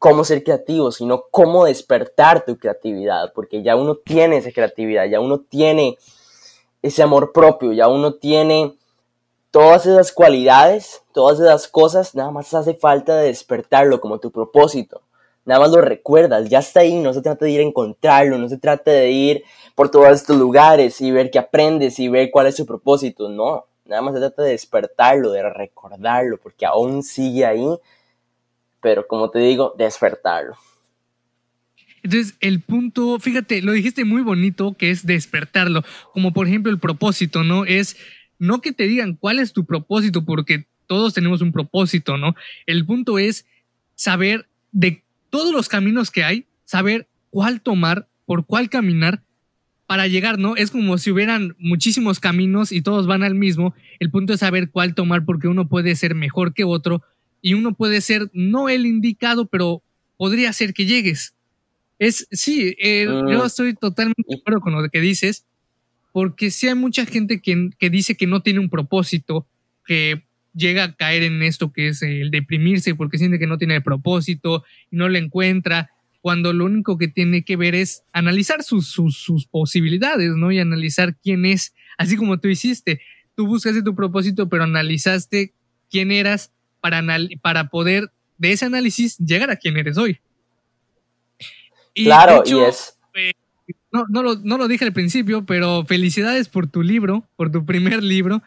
[0.00, 5.20] cómo ser creativo, sino cómo despertar tu creatividad, porque ya uno tiene esa creatividad, ya
[5.20, 5.96] uno tiene
[6.82, 8.76] ese amor propio, ya uno tiene
[9.54, 15.02] todas esas cualidades, todas esas cosas, nada más hace falta de despertarlo como tu propósito.
[15.44, 18.48] Nada más lo recuerdas, ya está ahí, no se trata de ir a encontrarlo, no
[18.48, 19.44] se trata de ir
[19.76, 23.64] por todos estos lugares y ver qué aprendes y ver cuál es su propósito, no,
[23.84, 27.64] nada más se trata de despertarlo, de recordarlo, porque aún sigue ahí,
[28.80, 30.56] pero como te digo, despertarlo.
[32.02, 36.80] Entonces, el punto, fíjate, lo dijiste muy bonito, que es despertarlo, como por ejemplo el
[36.80, 37.64] propósito, ¿no?
[37.64, 37.96] Es
[38.38, 42.34] no que te digan cuál es tu propósito, porque todos tenemos un propósito, ¿no?
[42.66, 43.46] El punto es
[43.94, 49.22] saber de todos los caminos que hay, saber cuál tomar, por cuál caminar
[49.86, 50.56] para llegar, ¿no?
[50.56, 53.74] Es como si hubieran muchísimos caminos y todos van al mismo.
[54.00, 57.02] El punto es saber cuál tomar porque uno puede ser mejor que otro
[57.42, 59.82] y uno puede ser no el indicado, pero
[60.16, 61.34] podría ser que llegues.
[61.98, 63.30] Es, sí, eh, mm.
[63.30, 65.44] yo estoy totalmente de acuerdo con lo que dices,
[66.14, 69.48] porque sí hay mucha gente que, que dice que no tiene un propósito,
[69.84, 70.22] que
[70.54, 74.62] llega a caer en esto que es el deprimirse porque siente que no tiene propósito
[74.92, 79.46] y no lo encuentra, cuando lo único que tiene que ver es analizar sus, sus,
[79.46, 80.52] posibilidades, ¿no?
[80.52, 83.00] Y analizar quién es, así como tú hiciste.
[83.34, 85.52] Tú buscaste tu propósito, pero analizaste
[85.90, 87.04] quién eras para,
[87.42, 90.20] para poder de ese análisis llegar a quién eres hoy.
[91.92, 92.96] claro, y es...
[93.14, 93.32] Eh,
[93.94, 97.64] no, no, lo, no lo dije al principio, pero felicidades por tu libro, por tu
[97.64, 98.42] primer libro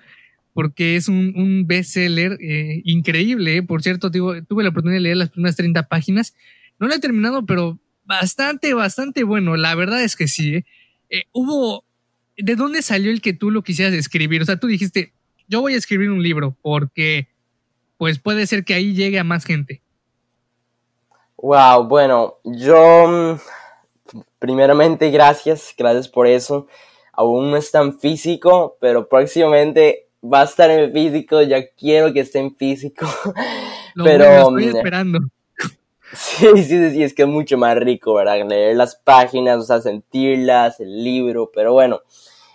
[0.57, 3.57] porque es un, un bestseller eh, increíble.
[3.57, 3.61] Eh.
[3.61, 6.33] Por cierto, tuve la oportunidad de leer las primeras 30 páginas.
[6.79, 9.55] No lo he terminado, pero bastante, bastante bueno.
[9.55, 10.65] La verdad es que sí.
[11.11, 11.25] Eh.
[11.31, 11.83] hubo.
[12.37, 14.41] ¿De dónde salió el que tú lo quisieras escribir?
[14.41, 15.13] O sea, tú dijiste,
[15.47, 17.27] yo voy a escribir un libro porque,
[17.99, 19.83] pues puede ser que ahí llegue a más gente.
[21.37, 23.39] Wow, bueno, yo.
[24.39, 26.67] Primeramente, gracias, gracias por eso.
[27.13, 32.21] Aún no es tan físico, pero próximamente va a estar en físico, ya quiero que
[32.21, 33.07] esté en físico.
[33.95, 35.19] pero estoy esperando.
[36.13, 38.47] Sí, sí, sí, es que es mucho más rico, ¿verdad?
[38.47, 42.01] Leer las páginas, o sea, sentirlas, el libro, pero bueno.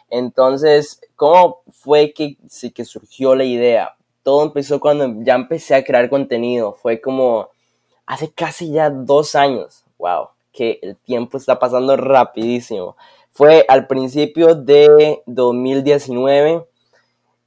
[0.09, 3.97] Entonces, ¿cómo fue que, sí, que surgió la idea?
[4.23, 6.75] Todo empezó cuando ya empecé a crear contenido.
[6.75, 7.51] Fue como
[8.07, 9.85] hace casi ya dos años.
[9.99, 12.97] Wow, que el tiempo está pasando rapidísimo.
[13.31, 16.67] Fue al principio de 2019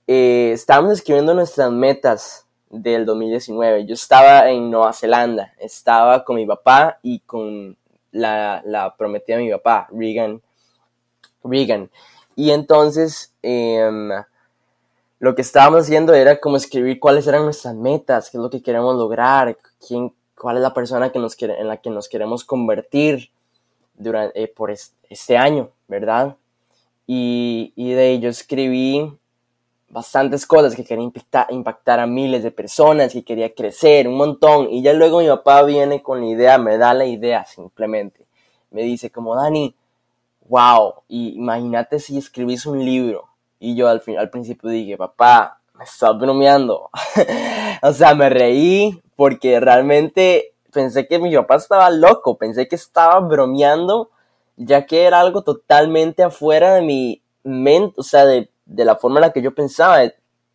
[0.07, 3.85] eh, estábamos escribiendo nuestras metas del 2019.
[3.85, 7.75] Yo estaba en Nueva Zelanda, estaba con mi papá y con
[8.11, 10.41] la, la prometida de mi papá, Regan.
[11.43, 11.89] Regan.
[12.35, 14.09] Y entonces em,
[15.19, 18.61] lo que estábamos haciendo era como escribir cuáles eran nuestras metas, qué es lo que
[18.61, 22.43] queremos lograr, quién, cuál es la persona que nos quiere, en la que nos queremos
[22.43, 23.31] convertir
[23.95, 26.35] durante, eh, por este, año, ¿verdad?
[27.07, 29.17] Y, y de ello escribí
[29.89, 31.09] bastantes cosas, que quería
[31.49, 34.67] impactar, a miles de personas, que quería crecer un montón.
[34.69, 38.25] Y ya luego mi papá viene con la idea, me da la idea simplemente.
[38.71, 39.73] Me dice como, Dani,
[40.49, 43.29] wow, imagínate si escribís un libro.
[43.59, 46.89] Y yo al, fin, al principio dije, papá, me estás bromeando.
[47.81, 53.19] o sea, me reí porque realmente pensé que mi papá estaba loco, pensé que estaba
[53.19, 54.09] bromeando,
[54.57, 59.19] ya que era algo totalmente afuera de mi mente, o sea, de de la forma
[59.19, 60.03] en la que yo pensaba.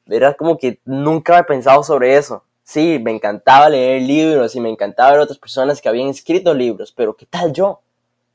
[0.07, 2.43] Era como que nunca había pensado sobre eso.
[2.65, 6.93] Sí, me encantaba leer libros y me encantaba ver otras personas que habían escrito libros,
[6.93, 7.81] pero ¿qué tal yo?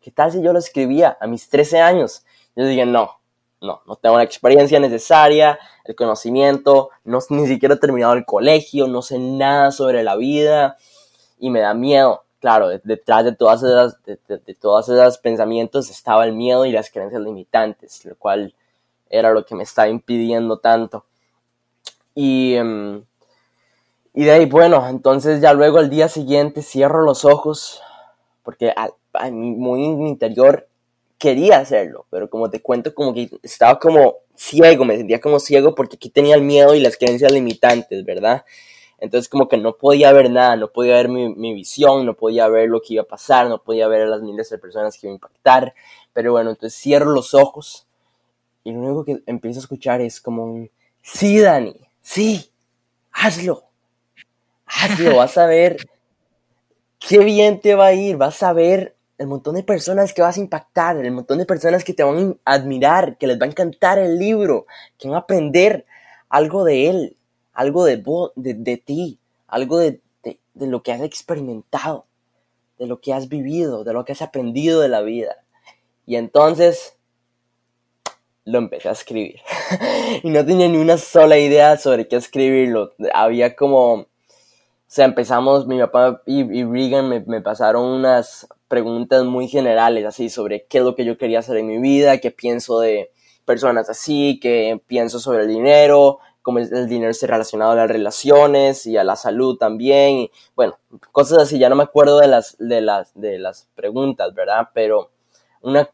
[0.01, 2.25] ¿Qué tal si yo lo escribía a mis 13 años?
[2.55, 3.11] Yo dije, no,
[3.61, 8.87] no, no tengo la experiencia necesaria, el conocimiento, no, ni siquiera he terminado el colegio,
[8.87, 10.77] no sé nada sobre la vida
[11.39, 12.23] y me da miedo.
[12.39, 14.17] Claro, detrás de todas esas, de,
[14.59, 18.53] todos esos pensamientos estaba el miedo y las creencias limitantes, lo cual
[19.09, 21.05] era lo que me estaba impidiendo tanto.
[22.13, 23.03] Y, em,
[24.13, 27.81] y de ahí, bueno, entonces ya luego al día siguiente cierro los ojos,
[28.43, 28.73] porque
[29.31, 30.67] muy en mi interior
[31.25, 35.73] quería hacerlo, pero como te cuento, como que estaba como ciego, me sentía como ciego
[35.73, 38.45] porque aquí tenía el miedo y las creencias limitantes, ¿verdad?
[38.99, 42.47] Entonces como que no podía ver nada, no podía ver mi, mi, visión, no podía
[42.47, 45.07] ver lo que iba a pasar, no podía ver a las miles de personas que
[45.07, 45.73] iba a impactar.
[46.13, 47.87] Pero bueno, entonces cierro los ojos
[48.63, 50.69] y lo único que empiezo a escuchar es como un,
[51.01, 52.51] sí, Dani, sí,
[53.11, 53.63] hazlo,
[54.67, 55.77] hazlo, vas a ver
[56.99, 60.37] qué bien te va a ir, vas a ver el montón de personas que vas
[60.37, 63.49] a impactar, el montón de personas que te van a admirar, que les va a
[63.49, 64.65] encantar el libro,
[64.97, 65.85] que van a aprender
[66.29, 67.17] algo de él,
[67.53, 68.03] algo de,
[68.35, 72.05] de, de ti, algo de, de, de lo que has experimentado,
[72.77, 75.37] de lo que has vivido, de lo que has aprendido de la vida.
[76.05, 76.97] Y entonces
[78.45, 79.39] lo empecé a escribir.
[80.23, 82.93] y no tenía ni una sola idea sobre qué escribirlo.
[83.13, 84.07] Había como,
[84.95, 90.29] sea, empezamos, mi papá y, y Regan me, me, pasaron unas preguntas muy generales, así,
[90.29, 93.11] sobre qué es lo que yo quería hacer en mi vida, qué pienso de
[93.43, 98.85] personas así, qué pienso sobre el dinero, cómo el dinero está relacionado a las relaciones
[98.85, 100.29] y a la salud también.
[100.55, 100.77] Bueno,
[101.11, 104.69] cosas así, ya no me acuerdo de las, de las, de las preguntas, ¿verdad?
[104.73, 105.11] Pero
[105.61, 105.89] una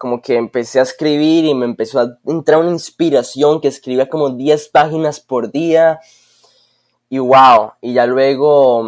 [0.00, 4.30] como que empecé a escribir y me empezó a entrar una inspiración que escribía como
[4.30, 6.00] 10 páginas por día.
[7.12, 8.84] Y wow, y ya luego,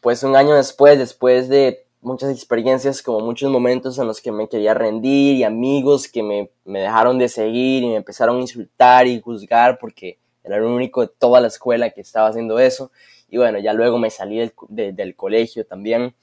[0.00, 4.48] pues un año después, después de muchas experiencias, como muchos momentos en los que me
[4.48, 9.06] quería rendir y amigos que me, me dejaron de seguir y me empezaron a insultar
[9.06, 12.90] y juzgar porque era el único de toda la escuela que estaba haciendo eso.
[13.28, 16.14] Y bueno, ya luego me salí del, de, del colegio también.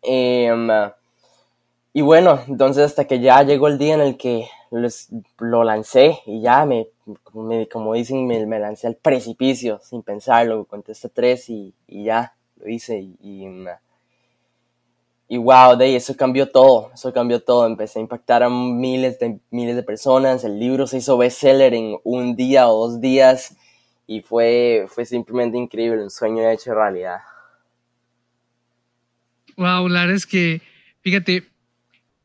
[0.00, 0.50] Eh,
[1.92, 5.08] y bueno, entonces hasta que ya llegó el día en el que les,
[5.38, 6.88] lo lancé y ya me,
[7.34, 12.34] me como dicen, me, me, lancé al precipicio sin pensarlo, contesté tres y, y ya
[12.56, 13.46] lo hice y, y,
[15.28, 19.38] y wow, de eso cambió todo, eso cambió todo, empecé a impactar a miles de,
[19.50, 23.56] miles de personas, el libro se hizo bestseller en un día o dos días
[24.06, 27.18] y fue, fue simplemente increíble, un sueño hecho realidad.
[29.56, 30.60] Wow, la verdad es que,
[31.00, 31.44] fíjate,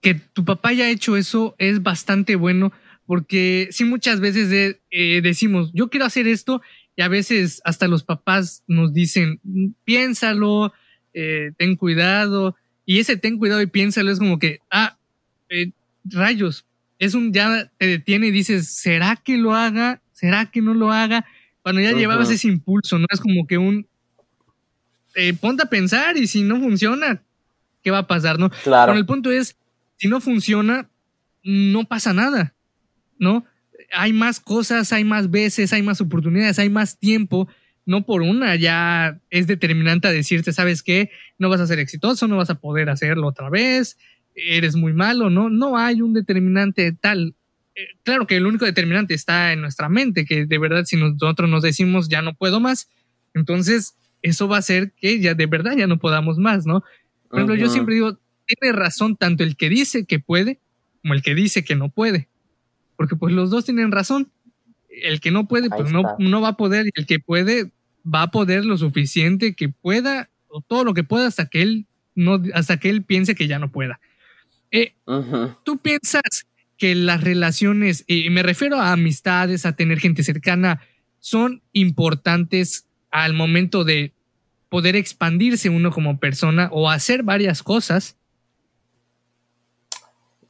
[0.01, 2.71] que tu papá haya hecho eso es bastante bueno
[3.09, 6.61] porque sí muchas veces de, eh, decimos, yo quiero hacer esto
[6.95, 9.39] y a veces hasta los papás nos dicen,
[9.83, 10.73] piénsalo,
[11.15, 14.95] eh, ten cuidado y ese ten cuidado y piénsalo es como que, ah,
[15.49, 15.71] eh,
[16.03, 16.65] rayos,
[16.99, 20.01] es un ya te detiene y dices, ¿será que lo haga?
[20.13, 21.25] ¿Será que no lo haga?
[21.63, 21.97] Cuando ya uh -huh.
[21.97, 23.07] llevabas ese impulso, ¿no?
[23.09, 23.87] Es como que un,
[25.41, 27.23] ponte a pensar y si no funciona,
[27.83, 28.51] ¿qué va a pasar, no?
[28.63, 28.91] Claro.
[28.91, 29.55] Pero el punto es,
[29.99, 30.89] si no funciona,
[31.43, 32.53] no pasa nada,
[33.17, 33.45] ¿no?
[33.91, 37.49] Hay más cosas, hay más veces, hay más oportunidades, hay más tiempo.
[37.85, 41.11] No por una ya es determinante a decirte, ¿sabes qué?
[41.37, 43.97] No vas a ser exitoso, no vas a poder hacerlo otra vez,
[44.35, 45.49] eres muy malo, ¿no?
[45.49, 47.35] No hay un determinante tal.
[47.75, 51.49] Eh, claro que el único determinante está en nuestra mente, que de verdad si nosotros
[51.49, 52.89] nos decimos ya no puedo más,
[53.33, 56.85] entonces eso va a hacer que ya de verdad ya no podamos más, ¿no?
[57.27, 57.61] Por ejemplo, uh -huh.
[57.61, 58.17] yo siempre digo,
[58.55, 60.59] tiene razón tanto el que dice que puede
[61.01, 62.27] como el que dice que no puede.
[62.95, 64.31] Porque pues los dos tienen razón.
[64.89, 67.71] El que no puede, pues no, no va a poder, y el que puede
[68.03, 71.85] va a poder lo suficiente que pueda, o todo lo que pueda hasta que él
[72.15, 73.99] no, hasta que él piense que ya no pueda.
[74.71, 75.57] Eh, uh -huh.
[75.63, 80.81] Tú piensas que las relaciones, y me refiero a amistades, a tener gente cercana,
[81.19, 84.13] son importantes al momento de
[84.69, 88.18] poder expandirse uno como persona o hacer varias cosas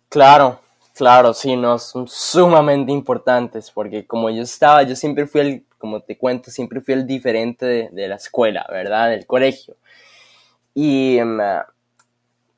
[0.09, 0.59] Claro,
[0.95, 6.01] claro, sí, no, son sumamente importantes, porque como yo estaba, yo siempre fui el, como
[6.01, 9.11] te cuento, siempre fui el diferente de, la escuela, ¿verdad?
[9.11, 9.75] Del colegio.
[10.73, 11.37] Y um,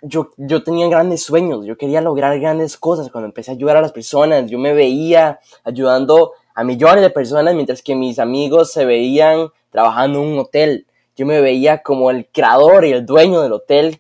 [0.02, 3.82] yo, yo tenía grandes sueños, yo quería lograr grandes cosas cuando empecé a ayudar a
[3.82, 8.86] las personas, yo me veía ayudando a millones de personas mientras que mis amigos se
[8.86, 10.88] veían trabajando en un hotel.
[11.18, 14.00] Yo me veía como el creador y el dueño del hotel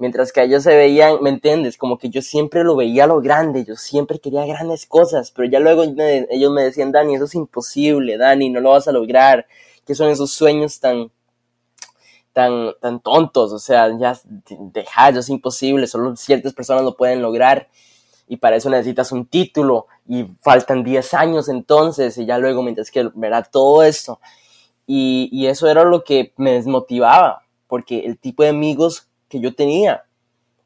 [0.00, 1.76] mientras que ellos se veían, ¿me entiendes?
[1.76, 5.60] Como que yo siempre lo veía lo grande, yo siempre quería grandes cosas, pero ya
[5.60, 9.46] luego ellos me decían, Dani, eso es imposible, Dani, no lo vas a lograr,
[9.86, 11.12] que son esos sueños tan,
[12.32, 14.18] tan, tan tontos, o sea, ya
[14.72, 17.68] dejar, eso es imposible, solo ciertas personas lo pueden lograr,
[18.26, 22.90] y para eso necesitas un título, y faltan 10 años entonces, y ya luego mientras
[22.90, 24.18] que verá todo esto,
[24.86, 29.54] y, y eso era lo que me desmotivaba, porque el tipo de amigos que yo
[29.54, 30.04] tenía.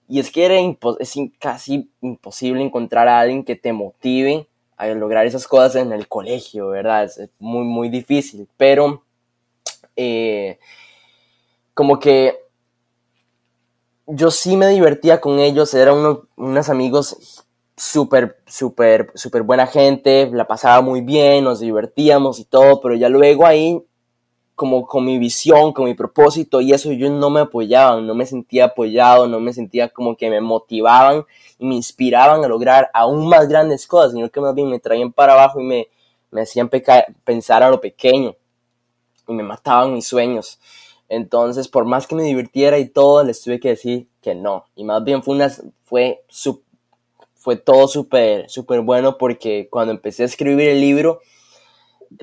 [0.09, 0.57] Y es que era
[0.99, 6.09] es casi imposible encontrar a alguien que te motive a lograr esas cosas en el
[6.09, 7.05] colegio, ¿verdad?
[7.05, 8.49] Es muy, muy difícil.
[8.57, 9.05] Pero,
[9.95, 10.59] eh,
[11.75, 12.39] como que
[14.07, 17.45] yo sí me divertía con ellos, eran uno, unos amigos
[17.77, 23.09] súper, súper, súper buena gente, la pasaba muy bien, nos divertíamos y todo, pero ya
[23.09, 23.83] luego ahí
[24.55, 28.27] como con mi visión, con mi propósito y eso ellos no me apoyaban, no me
[28.27, 31.25] sentía apoyado, no me sentía como que me motivaban
[31.59, 35.13] y me inspiraban a lograr aún más grandes cosas, sino que más bien me traían
[35.13, 35.89] para abajo y me,
[36.31, 36.71] me hacían
[37.25, 38.37] pensar a lo pequeño
[39.27, 40.61] y me mataban mis sueños.
[41.09, 44.67] Entonces, por más que me divirtiera y todo, les tuve que decir que no.
[44.75, 45.51] Y más bien fue, una,
[45.85, 46.25] fue,
[47.35, 51.21] fue todo súper, súper bueno porque cuando empecé a escribir el libro,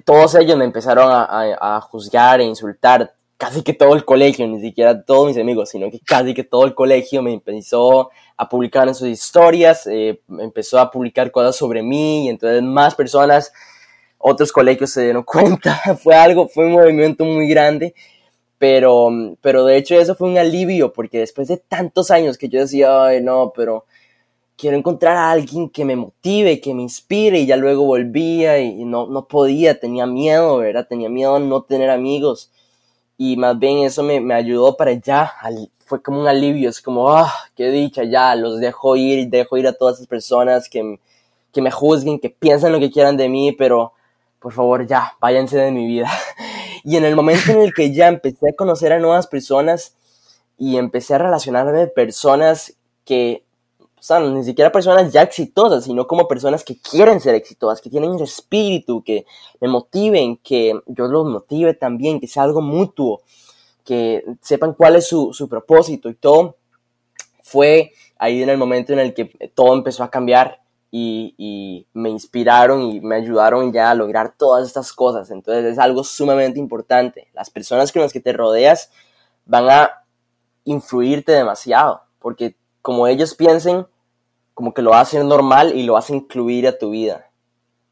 [0.04, 5.04] todos ellos me empezaron a, juzgar e insultar, casi que todo el colegio, ni siquiera
[5.04, 8.96] todos mis amigos, sino que casi que todo el colegio me empezó a publicar en
[8.96, 13.52] sus historias, eh, empezó a publicar cosas sobre mí y entonces más personas,
[14.18, 17.94] otros colegios se dieron cuenta, fue algo, fue un movimiento muy grande,
[18.58, 19.10] pero,
[19.42, 23.06] pero de hecho eso fue un alivio porque después de tantos años que yo decía,
[23.06, 23.86] ay no, pero
[24.62, 28.86] quiero encontrar a alguien que me motive, que me inspire y ya luego volvía y
[28.86, 30.86] no, no podía, tenía miedo, ¿verdad?
[30.88, 32.52] Tenía miedo a no tener amigos
[33.18, 35.34] y más bien eso me, me ayudó para ya,
[35.80, 39.68] fue como un alivio, es como, ah, qué dicha, ya, los dejo ir, dejo ir
[39.68, 41.00] a todas esas personas que,
[41.52, 43.94] que me juzguen, que piensan lo que quieran de mí, pero
[44.40, 46.08] por favor ya, váyanse de mi vida.
[46.84, 49.96] y en el momento en el que ya empecé a conocer a nuevas personas
[50.60, 53.44] y empecé a relacionarme con personas que
[54.02, 57.90] o sea, ni siquiera personas ya exitosas, sino como personas que quieren ser exitosas, que
[57.92, 59.28] tienen el espíritu, que
[59.60, 63.22] me motiven, que yo los motive también, que sea algo mutuo,
[63.86, 66.58] que sepan cuál es su, su propósito y todo.
[67.44, 72.10] Fue ahí en el momento en el que todo empezó a cambiar y, y, me
[72.10, 75.30] inspiraron y me ayudaron ya a lograr todas estas cosas.
[75.30, 77.28] Entonces es algo sumamente importante.
[77.36, 78.90] Las personas con las que te rodeas
[79.46, 79.92] van a
[80.64, 83.86] influirte demasiado, porque como ellos piensen,
[84.54, 87.30] como que lo hacen normal y lo hacen incluir a tu vida.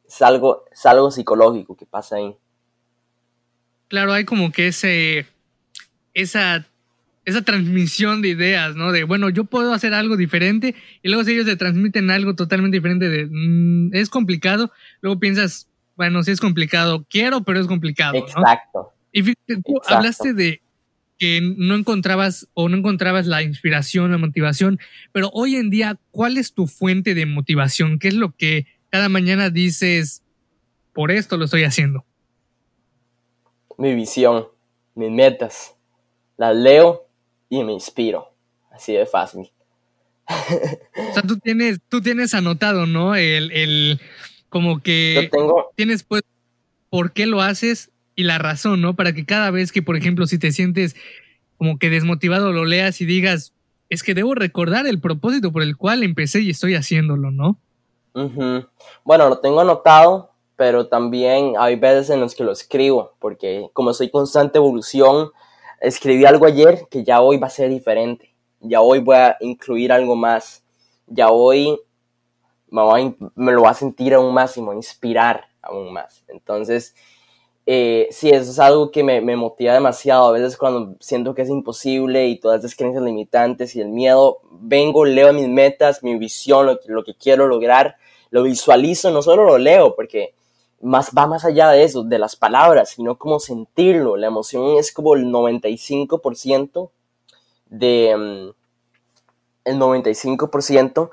[0.08, 2.36] Es algo, es algo psicológico que pasa ahí.
[3.88, 5.26] Claro, hay como que ese,
[6.14, 6.66] esa,
[7.26, 8.92] esa transmisión de ideas, ¿no?
[8.92, 12.78] De, bueno, yo puedo hacer algo diferente y luego si ellos te transmiten algo totalmente
[12.78, 18.16] diferente de, mm, es complicado, luego piensas, bueno, sí es complicado, quiero, pero es complicado.
[18.16, 18.94] Exacto.
[19.12, 20.62] Y fíjate, tú hablaste de,
[21.20, 24.80] que no encontrabas o no encontrabas la inspiración, la motivación,
[25.12, 28.00] pero hoy en día, ¿cuál es tu fuente de motivación?
[28.00, 30.24] ¿Qué es lo que cada mañana dices,
[30.94, 32.06] por esto lo estoy haciendo?
[33.78, 34.48] Mi visión,
[34.96, 35.76] mis metas,
[36.38, 37.06] las leo
[37.50, 38.34] y me inspiro,
[38.72, 39.52] así de fácil.
[40.28, 43.16] O sea, tú tienes, tú tienes anotado, ¿no?
[43.16, 44.00] El, el
[44.48, 45.72] como que tengo...
[45.76, 46.22] tienes pues
[46.90, 48.98] por qué lo haces y la razón, ¿no?
[48.98, 50.94] Para que cada vez que, por ejemplo, si te sientes
[51.58, 53.54] como que desmotivado, lo leas y digas,
[53.90, 57.58] es que debo recordar el propósito por el cual empecé y estoy haciéndolo, ¿no?
[59.06, 63.94] Bueno, lo tengo anotado, pero también hay veces en los que lo escribo, porque como
[63.94, 65.30] soy constante evolución,
[65.80, 69.94] escribí algo ayer que ya hoy va a ser diferente, ya hoy voy a incluir
[69.94, 70.62] algo más,
[71.08, 71.80] ya hoy
[72.70, 72.82] me,
[73.36, 76.26] me lo va a sentir aún más y me va a inspirar aún más.
[76.28, 76.96] Entonces,
[77.72, 80.30] eh, sí, eso es algo que me, motiva demasiado.
[80.30, 84.40] A veces cuando siento que es imposible y todas esas creencias limitantes y el miedo,
[84.50, 87.98] vengo, leo mis metas, mi visión, lo, lo que quiero lograr,
[88.32, 90.34] lo visualizo, no solo lo leo, porque
[90.82, 94.18] más, va más allá de eso, de las palabras, sino como sentirlo.
[94.18, 96.90] La emoción es como el 95%
[97.68, 98.16] de...
[98.18, 98.60] Mm,
[99.66, 101.12] el 95%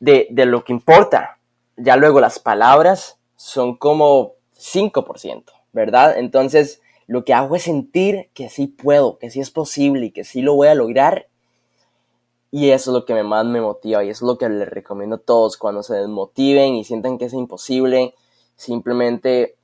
[0.00, 1.38] de, de lo que importa.
[1.76, 5.59] Ya luego las palabras son como 5%.
[5.72, 6.18] ¿Verdad?
[6.18, 10.24] Entonces, lo que hago es sentir que sí puedo, que sí es posible y que
[10.24, 11.26] sí lo voy a lograr.
[12.52, 15.16] Y eso es lo que más me motiva y eso es lo que les recomiendo
[15.16, 18.14] a todos cuando se desmotiven y sientan que es imposible.
[18.56, 19.56] Simplemente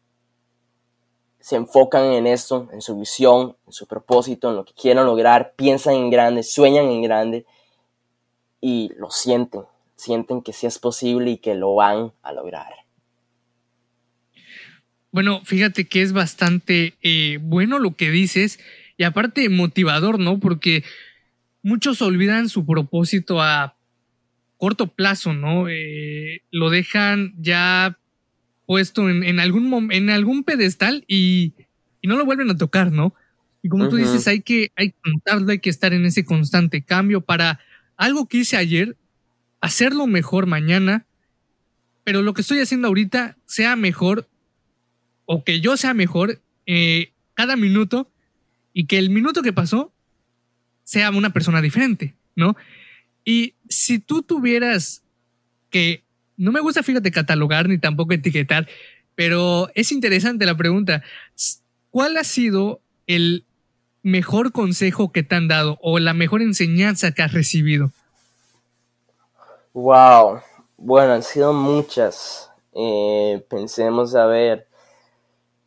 [1.40, 5.52] se enfocan en esto, en su visión, en su propósito, en lo que quieren lograr,
[5.54, 7.46] piensan en grande, sueñan en grande
[8.60, 9.62] y lo sienten,
[9.94, 12.85] sienten que sí es posible y que lo van a lograr.
[15.16, 18.60] Bueno, fíjate que es bastante eh, bueno lo que dices
[18.98, 20.38] y aparte motivador, ¿no?
[20.38, 20.84] Porque
[21.62, 23.76] muchos olvidan su propósito a
[24.58, 25.70] corto plazo, ¿no?
[25.70, 27.98] Eh, lo dejan ya
[28.66, 31.54] puesto en, algún, en algún pedestal y,
[32.02, 33.14] no lo vuelven a tocar, ¿no?
[33.62, 37.22] Y como tú dices, hay que, hay que hay que estar en ese constante cambio
[37.22, 37.58] para
[37.96, 38.98] algo que hice ayer,
[39.62, 41.06] hacerlo mejor mañana,
[42.04, 44.28] pero lo que estoy haciendo ahorita sea mejor
[45.26, 48.08] o que yo sea mejor eh, cada minuto
[48.72, 49.92] y que el minuto que pasó
[50.84, 52.56] sea una persona diferente, ¿no?
[53.24, 55.02] Y si tú tuvieras
[55.70, 56.02] que,
[56.36, 58.68] no me gusta, fíjate, catalogar ni tampoco etiquetar,
[59.14, 61.02] pero es interesante la pregunta.
[61.96, 63.46] ¿cuál ha sido el
[64.02, 67.90] mejor consejo que te han dado o la mejor enseñanza que has recibido?
[69.72, 70.40] Wow,
[70.76, 72.50] bueno, han sido muchas.
[72.74, 74.66] Eh, pensemos a ver.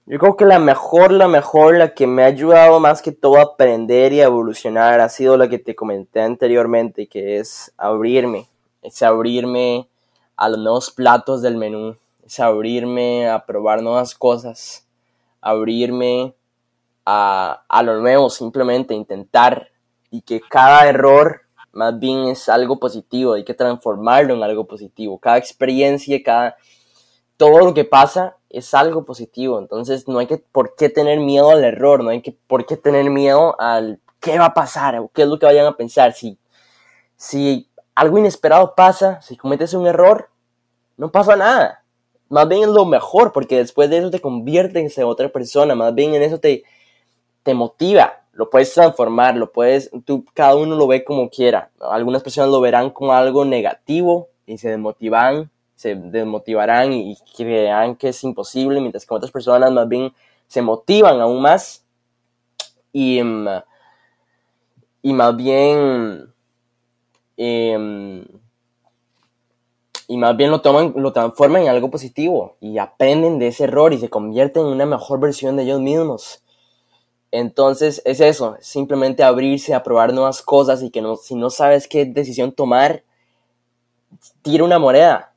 [0.10, 3.38] Yo creo que la mejor, la mejor, la que me ha ayudado más que todo
[3.38, 8.50] a aprender y a evolucionar ha sido la que te comenté anteriormente, que es abrirme.
[8.82, 9.88] Es abrirme
[10.36, 11.96] a los nuevos platos del menú.
[12.26, 14.88] Es abrirme a probar nuevas cosas.
[15.42, 16.34] Abrirme
[17.06, 19.68] a, a lo nuevo, simplemente intentar.
[20.10, 21.42] Y que cada error
[21.72, 25.20] más bien es algo positivo, hay que transformarlo en algo positivo.
[25.20, 26.58] Cada experiencia, cada
[27.40, 31.52] todo lo que pasa es algo positivo, entonces no hay que por qué tener miedo
[31.52, 35.08] al error, no hay que por qué tener miedo al qué va a pasar o
[35.08, 36.12] qué es lo que vayan a pensar.
[36.12, 36.38] Si,
[37.16, 40.30] si algo inesperado pasa, si cometes un error,
[40.98, 41.86] no pasa nada.
[42.28, 45.96] Más bien es lo mejor, porque después de eso te conviertes en otra persona, más
[45.96, 46.66] bien en eso te,
[47.44, 51.70] te motiva, lo puedes transformar, lo puedes, tú, cada uno lo ve como quiera.
[51.80, 55.50] Algunas personas lo verán como algo negativo y se desmotivan
[55.80, 60.12] se desmotivarán y creerán que es imposible, mientras que otras personas más bien
[60.46, 61.86] se motivan aún más
[62.92, 63.48] y, mm,
[65.04, 66.34] y más bien
[67.38, 68.26] em,
[70.10, 73.94] y más bien lo toman, lo transforman en algo positivo y aprenden de ese error
[73.94, 76.44] y se convierten en una mejor versión de ellos mismos.
[77.32, 81.88] Entonces es eso, simplemente abrirse a probar nuevas cosas y que no, si no sabes
[81.88, 83.06] qué decisión tomar,
[84.42, 85.29] tira una moneda,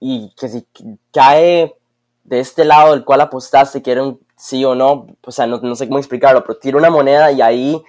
[0.00, 0.66] y que si
[1.12, 1.74] cae
[2.24, 5.74] de este lado del cual apostaste, que era un sí o no, o sea, no,
[5.74, 7.82] sé cómo explicarlo, pero tira una moneda y ahí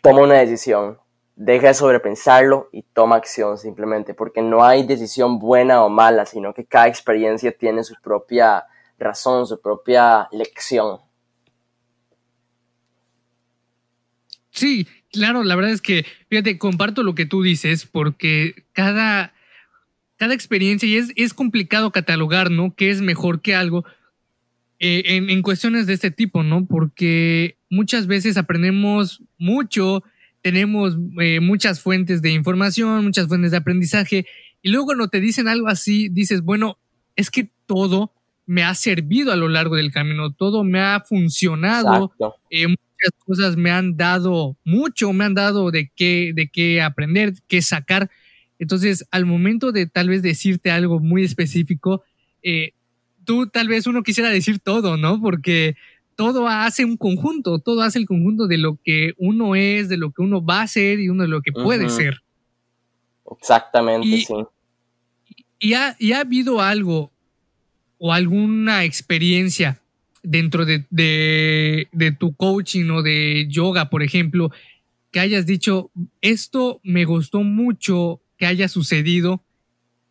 [0.00, 0.98] toma una decisión.
[1.34, 6.54] Deja de sobrepensarlo y toma acción simplemente, porque no hay decisión buena o mala, sino
[6.54, 8.66] que cada experiencia tiene su propia
[8.98, 11.00] razón, su propia lección.
[14.50, 19.32] Sí, claro, la verdad es que, fíjate, comparto lo que tú dices, porque cada,
[20.22, 22.76] cada experiencia y es, complicado catalogar, ¿no?
[22.76, 23.84] ¿Qué es mejor que algo?
[24.78, 26.64] Eh, en, cuestiones de este tipo, ¿no?
[26.64, 30.04] Porque muchas veces aprendemos mucho,
[30.40, 34.24] tenemos eh, muchas fuentes de información, muchas fuentes de aprendizaje,
[34.62, 36.78] y luego cuando te dicen algo así, dices, bueno,
[37.16, 38.12] es que todo
[38.46, 42.12] me ha servido a lo largo del camino, todo me ha funcionado,
[42.48, 47.34] eh, muchas cosas me han dado mucho, me han dado de qué, de qué aprender,
[47.48, 48.08] qué sacar.
[48.62, 52.04] Entonces, al momento de tal vez decirte algo muy específico,
[52.44, 52.74] eh,
[53.24, 55.20] tú tal vez uno quisiera decir todo, ¿no?
[55.20, 55.74] Porque
[56.14, 60.12] todo hace un conjunto, todo hace el conjunto de lo que uno es, de lo
[60.12, 62.22] que uno va a ser y uno de lo que puede ser.
[63.36, 64.32] Exactamente, sí.
[65.58, 67.10] Y ha, ha, habido algo
[67.98, 69.80] o alguna experiencia
[70.22, 74.52] dentro de, de, tu coaching o de yoga, por ejemplo,
[75.10, 75.90] que hayas dicho,
[76.20, 79.40] esto me gustó mucho que haya sucedido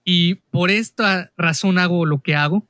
[0.06, 2.64] y por esta razón hago lo que hago?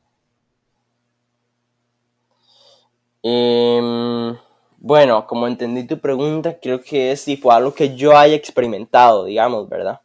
[3.21, 4.35] Em,
[4.79, 9.69] bueno, como entendí tu pregunta, creo que es fue algo que yo haya experimentado, digamos,
[9.69, 10.01] ¿verdad?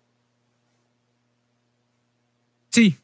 [2.69, 2.95] Sí.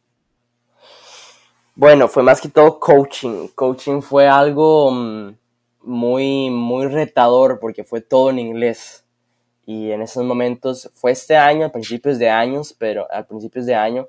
[1.74, 3.48] Bueno, fue más que todo coaching.
[3.54, 5.34] Coaching fue algo mm,
[5.84, 9.01] muy, muy retador porque fue todo en inglés
[9.64, 13.74] y en esos momentos fue este año, a principios de años, pero a principios de
[13.74, 14.08] año,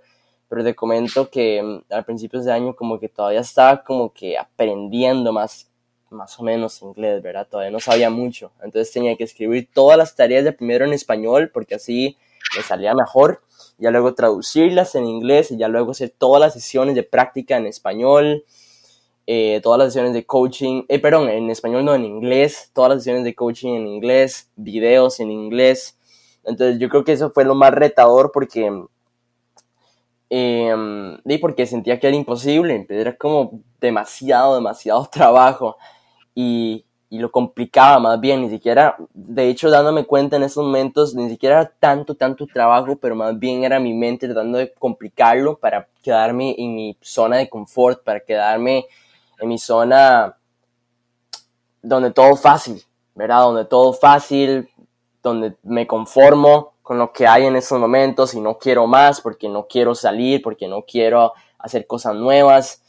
[0.49, 4.37] pero te comento que mm, a principios de año como que todavía estaba como que
[4.37, 5.69] aprendiendo más,
[6.09, 7.47] más o menos inglés, ¿verdad?
[7.49, 11.51] Todavía no sabía mucho, entonces tenía que escribir todas las tareas de primero en español
[11.53, 12.17] porque así
[12.55, 13.41] me salía mejor,
[13.77, 17.67] ya luego traducirlas en inglés y ya luego hacer todas las sesiones de práctica en
[17.67, 18.43] español,
[19.25, 22.99] eh, todas las sesiones de coaching, eh, perdón, en español no, en inglés, todas las
[22.99, 25.97] sesiones de coaching en inglés, videos en inglés.
[26.43, 28.69] Entonces yo creo que eso fue lo más retador porque,
[30.29, 30.75] eh,
[31.39, 35.77] porque sentía que era imposible, era como demasiado, demasiado trabajo
[36.35, 41.13] y, y lo complicaba más bien, ni siquiera, de hecho dándome cuenta en esos momentos,
[41.13, 45.57] ni siquiera era tanto, tanto trabajo, pero más bien era mi mente tratando de complicarlo
[45.59, 48.87] para quedarme en mi zona de confort, para quedarme
[49.43, 50.37] en mi zona
[51.81, 52.81] donde todo fácil,
[53.13, 53.41] ¿verdad?
[53.41, 54.69] Donde todo fácil,
[55.21, 59.49] donde me conformo con lo que hay en esos momentos y no quiero más porque
[59.49, 62.83] no quiero salir, porque no quiero hacer cosas nuevas,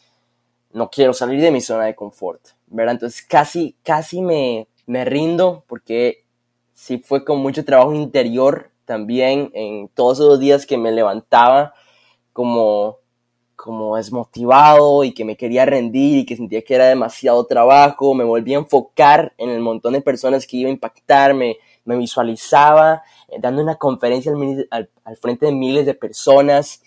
[0.71, 2.95] no quiero salir de mi zona de confort, ¿verdad?
[2.95, 6.25] Entonces casi, casi me, me rindo porque
[6.73, 11.75] sí fue con mucho trabajo interior también en todos esos días que me levantaba
[12.33, 12.99] como
[13.65, 18.23] como desmotivado y que me quería rendir y que sentía que era demasiado trabajo, me
[18.23, 21.57] volví a enfocar en el montón de personas que iba a impactarme,
[21.87, 24.31] me visualizaba eh, dando una conferencia
[24.71, 26.83] al, al, frente de miles de personas,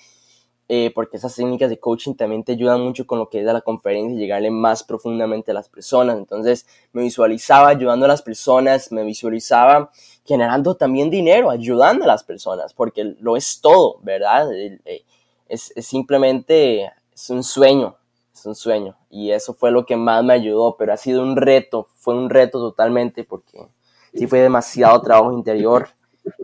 [0.68, 3.62] eh, porque esas técnicas de coaching también te ayudan mucho con lo que es la
[3.62, 6.16] conferencia y llegarle más profundamente a las personas.
[6.20, 9.90] Entonces me visualizaba ayudando a las personas, me visualizaba
[10.24, 14.54] generando también dinero, ayudando a las personas, porque lo es todo, ¿verdad?
[14.54, 15.06] Eh,
[15.50, 17.96] es, simplemente, es un sueño,
[18.34, 18.98] es un sueño.
[19.10, 22.30] Y eso fue lo que más me ayudó, pero ha sido un reto, fue un
[22.30, 23.68] reto totalmente, porque
[24.14, 25.90] sí fue demasiado trabajo interior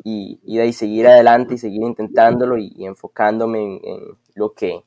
[0.04, 4.84] y, de ahí seguir adelante y seguir intentándolo y, enfocándome en, lo que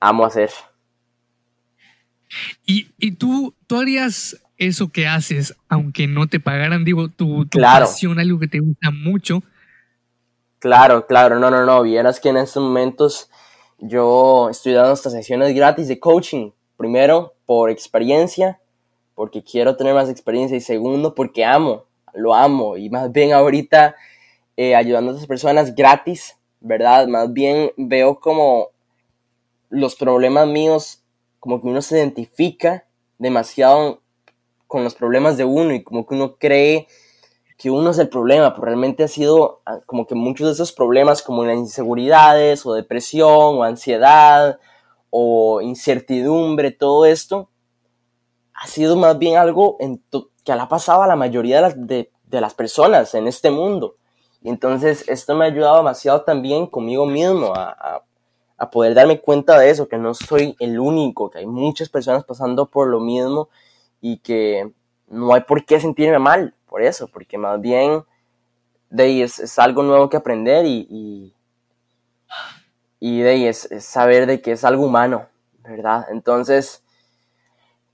[0.00, 0.50] amo hacer.
[2.64, 7.60] ¿Y, y tú, tú harías eso que haces, aunque no te pagaran, digo, tu, tu
[7.60, 9.42] pasión, algo que te gusta mucho?
[10.58, 13.30] Claro, claro, no, no, no, vieras que en estos momentos
[13.78, 18.60] yo estoy dando estas sesiones gratis de coaching, primero por experiencia,
[19.14, 20.56] porque quiero tener más experiencia.
[20.56, 22.76] Y segundo porque amo, lo amo.
[22.76, 23.96] Y más bien ahorita
[24.56, 27.06] eh, ayudando a otras personas gratis, ¿verdad?
[27.06, 28.70] Más bien veo como
[29.70, 31.04] los problemas míos,
[31.38, 32.86] como que uno se identifica
[33.18, 34.02] demasiado
[34.66, 36.88] con los problemas de uno y como que uno cree
[37.58, 40.72] que uno es el problema, pero realmente ha sido ah, como que muchos de esos
[40.72, 44.60] problemas como las inseguridades o depresión o ansiedad
[45.10, 47.50] o incertidumbre, todo esto
[48.54, 49.76] ha sido más bien algo
[50.44, 53.96] que le ha pasado a la mayoría de las, de las personas en este mundo.
[54.40, 58.04] Y entonces esto me ha ayudado demasiado también conmigo mismo a,
[58.56, 62.24] a, poder darme cuenta de eso, que no soy el único, que hay muchas personas
[62.24, 63.48] pasando por lo mismo
[64.00, 64.72] y que
[65.08, 68.04] no hay por qué sentirme mal por eso, porque más bien
[68.90, 71.34] de ahí es, es algo nuevo que aprender y, y,
[73.00, 75.26] y de ahí es, saber de que es algo humano,
[75.62, 76.06] ¿verdad?
[76.10, 76.82] Entonces,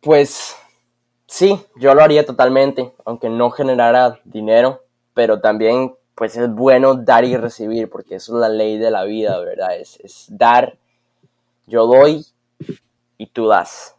[0.00, 0.56] pues
[1.26, 4.82] sí, yo lo haría totalmente, aunque no generara dinero,
[5.14, 9.04] pero también pues es bueno dar y recibir, porque eso es la ley de la
[9.04, 9.76] vida, ¿verdad?
[9.76, 10.78] Es, es dar,
[11.66, 12.24] yo doy
[13.18, 13.93] y tú das.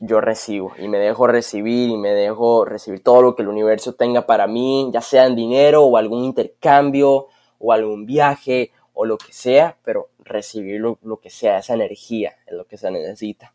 [0.00, 3.94] Yo recibo y me dejo recibir y me dejo recibir todo lo que el universo
[3.94, 9.16] tenga para mí, ya sea en dinero o algún intercambio o algún viaje o lo
[9.16, 13.54] que sea, pero recibir lo, que sea, esa energía es lo que se necesita.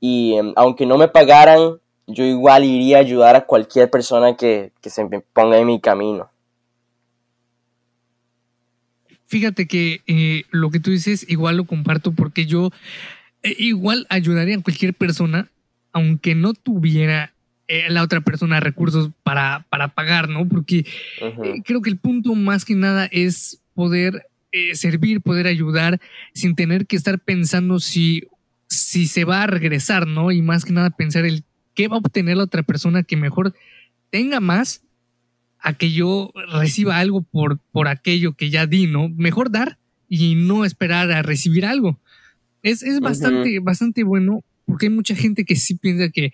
[0.00, 4.72] Y em, aunque no me pagaran, yo igual iría a ayudar a cualquier persona que,
[4.80, 6.30] que se ponga en mi camino.
[9.32, 12.68] Fíjate que eh, lo que tú dices igual lo comparto porque yo
[13.42, 15.48] eh, igual ayudaría a cualquier persona,
[15.92, 17.32] aunque no tuviera
[17.68, 20.48] eh, la otra persona recursos para, para pagar, ¿no?
[20.48, 20.86] Porque
[21.64, 24.26] creo que el punto más que nada es poder
[24.74, 25.98] servir, poder ayudar
[26.34, 28.28] sin tener que estar pensando si,
[28.66, 30.30] si se va a regresar, ¿no?
[30.30, 31.42] Y más que nada pensar el
[31.74, 33.54] qué va a obtener la otra persona que mejor
[34.10, 34.82] tenga más
[35.60, 39.08] a que yo reciba algo por, por aquello que ya di, ¿no?
[39.08, 39.78] Mejor dar
[40.08, 41.98] y no esperar a recibir algo.
[42.62, 46.32] Es, es bastante, bastante bueno porque hay mucha gente que sí piensa que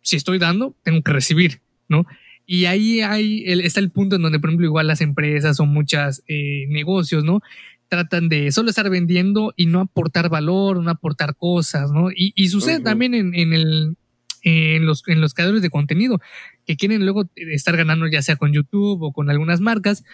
[0.00, 2.06] si estoy dando, tengo que recibir, ¿no?
[2.46, 6.22] Y ahí hay, está el punto en donde, por ejemplo, igual las empresas o muchos
[6.28, 7.40] eh, negocios, ¿no?
[7.88, 12.10] Tratan de solo estar vendiendo y no aportar valor, no aportar cosas, ¿no?
[12.10, 13.96] Y, y sucede también en, en, el,
[14.42, 16.20] en los, en los creadores de contenido
[16.66, 20.04] que quieren luego estar ganando ya sea con YouTube o con algunas marcas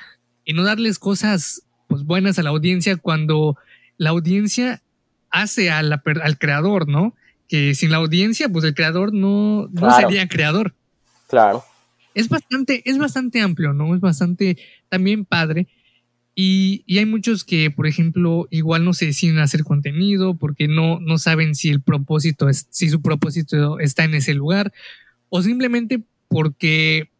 [0.45, 3.57] y no darles cosas pues buenas a la audiencia cuando
[3.99, 4.82] la audiencia
[5.33, 6.01] hace al
[6.39, 7.15] creador, ¿no?
[7.49, 10.75] Que sin la audiencia, pues el creador no, no sería creador.
[11.29, 11.65] Claro.
[12.15, 13.95] Es bastante, es bastante amplio, ¿no?
[13.95, 14.59] Es bastante
[14.89, 15.67] también padre.
[16.35, 20.99] Y, y, hay muchos que, por ejemplo, igual no se deciden hacer contenido porque no,
[21.01, 24.73] no saben si el propósito es, si su propósito está en ese lugar,
[25.29, 27.11] o simplemente porque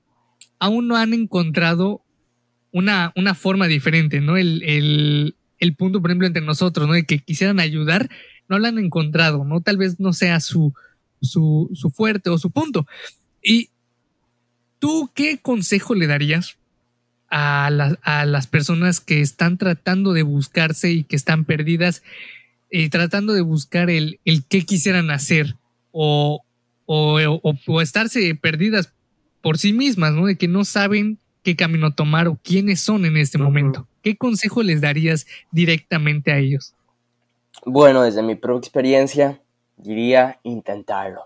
[0.59, 2.03] aún no han encontrado
[2.73, 4.37] una, una forma diferente, ¿no?
[4.37, 6.95] El, el, el, punto, por ejemplo, entre nosotros, ¿no?
[6.95, 8.11] De que quisieran ayudar,
[8.49, 9.61] no lo han encontrado, ¿no?
[9.61, 10.75] Tal vez no sea su,
[11.21, 12.87] su, su fuerte o su punto.
[13.43, 13.71] Y
[14.79, 16.57] tú, ¿qué consejo le darías
[17.31, 17.67] a,
[18.03, 22.03] a las personas que están tratando de buscarse y que están perdidas,
[22.71, 25.57] y eh, tratando de buscar el, el qué quisieran hacer
[25.93, 26.43] o,
[26.87, 28.93] o, o, estarse perdidas
[29.41, 30.27] por sí mismas, ¿no?
[30.27, 33.87] De que no saben qué camino tomar o quiénes son en este momento.
[34.03, 36.75] ¿Qué consejo les darías directamente a ellos?
[37.65, 39.41] Bueno, desde mi propia experiencia,
[39.77, 41.23] diría intentarlo.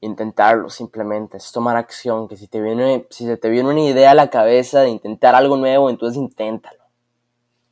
[0.00, 4.12] Intentarlo simplemente, es tomar acción, que si, te viene, si se te viene una idea
[4.12, 6.82] a la cabeza de intentar algo nuevo, entonces inténtalo.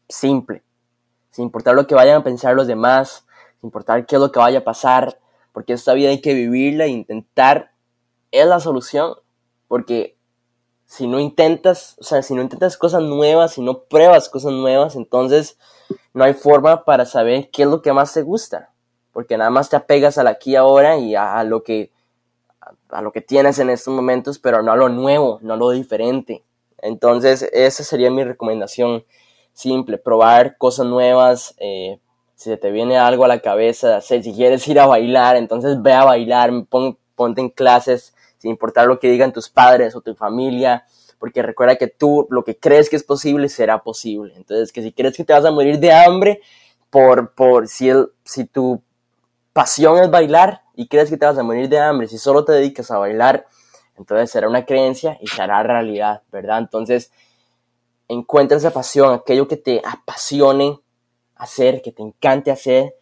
[0.08, 0.62] Simple,
[1.30, 3.26] sin importar lo que vayan a pensar los demás,
[3.60, 5.18] sin importar qué es lo que vaya a pasar,
[5.52, 7.72] porque esta vida hay que vivirla e intentar
[8.30, 9.14] es la solución,
[9.68, 10.16] porque
[10.95, 14.95] si no intentas, o sea, si no intentas cosas nuevas, si no pruebas cosas nuevas,
[14.95, 15.59] entonces
[16.12, 18.70] no hay forma para saber qué es lo que más te gusta,
[19.12, 21.90] porque nada más te apegas al aquí ahora y a, lo que
[22.90, 25.70] a lo que tienes en estos momentos, pero no a lo nuevo, no a lo
[25.70, 26.45] diferente.
[26.78, 29.05] Entonces, esa sería mi recomendación
[29.53, 31.99] simple, probar cosas nuevas, eh,
[32.36, 35.92] si se te viene algo a la cabeza, si quieres ir a bailar, entonces ve
[35.92, 38.13] a bailar, ponte en clases,
[38.45, 40.84] sin importar lo que digan tus padres o tu familia,
[41.18, 44.34] porque recuerda que tú lo que crees que es posible será posible.
[44.36, 46.42] Entonces, que si crees que te vas a morir de hambre
[46.90, 48.82] por, por si, el, si tu
[49.55, 52.53] pasión es bailar y crees que te vas a morir de hambre, si solo te
[52.53, 53.47] dedicas a bailar,
[53.97, 56.59] entonces será una creencia y será realidad, ¿verdad?
[56.59, 57.12] Entonces,
[58.09, 60.80] encuentra esa pasión, aquello que te apasione
[61.34, 62.95] hacer, que te encante hacer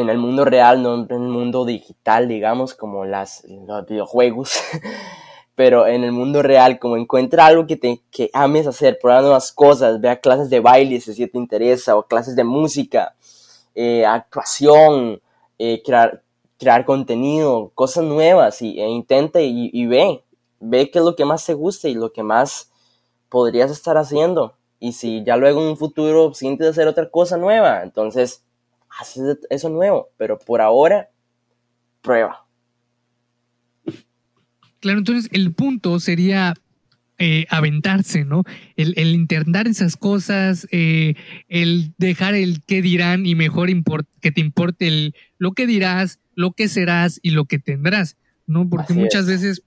[0.00, 4.60] en el mundo real, no en el mundo digital, digamos, como las, los videojuegos,
[5.54, 9.52] pero en el mundo real, como encuentra algo que te que ames hacer, probar nuevas
[9.52, 13.14] cosas, vea clases de baile si te interesa, o clases de música,
[13.74, 15.20] eh, actuación,
[15.58, 16.22] eh, crear,
[16.58, 20.22] crear contenido, cosas nuevas, y, e intenta y, y ve,
[20.60, 22.70] ve qué es lo que más te gusta y lo que más
[23.28, 24.54] podrías estar haciendo.
[24.78, 28.45] Y si ya luego en un futuro sientes hacer otra cosa nueva, entonces
[28.98, 30.10] haces eso nuevo.
[30.16, 31.10] Pero por ahora,
[32.02, 32.46] prueba.
[34.80, 36.54] Claro, entonces el punto sería
[37.18, 38.44] eh, aventarse, ¿no?
[38.76, 41.14] El, el, intentar esas cosas, eh,
[41.48, 43.70] el dejar el qué dirán y mejor
[44.20, 48.68] que te importe el, lo que dirás, lo que serás y lo que tendrás, ¿no?
[48.68, 49.62] Porque muchas veces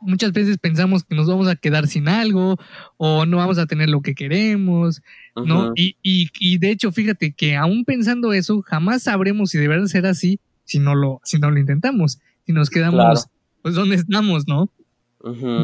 [0.00, 2.58] muchas veces pensamos que nos vamos a quedar sin algo
[2.96, 5.02] o no vamos a tener lo que queremos,
[5.36, 5.72] ¿no?
[5.76, 9.86] y, y, y, de hecho, fíjate que aún pensando eso, jamás sabremos si de verdad
[9.86, 10.40] será así
[10.70, 13.26] si no lo, si no lo intentamos, si nos quedamos,
[13.62, 14.70] pues, donde estamos, ¿no?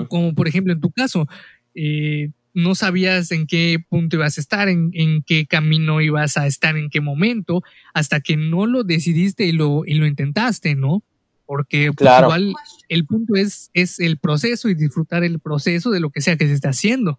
[0.08, 1.28] Como por ejemplo en tu caso,
[1.74, 6.46] eh, no sabías en qué punto ibas a estar, en, en, qué camino ibas a
[6.46, 7.62] estar, en qué momento,
[7.94, 11.04] hasta que no lo decidiste y lo, y lo intentaste, ¿no?
[11.46, 12.54] Porque pues, igual
[12.88, 16.46] el punto es, es el proceso y disfrutar el proceso de lo que sea que
[16.46, 17.18] se esté haciendo.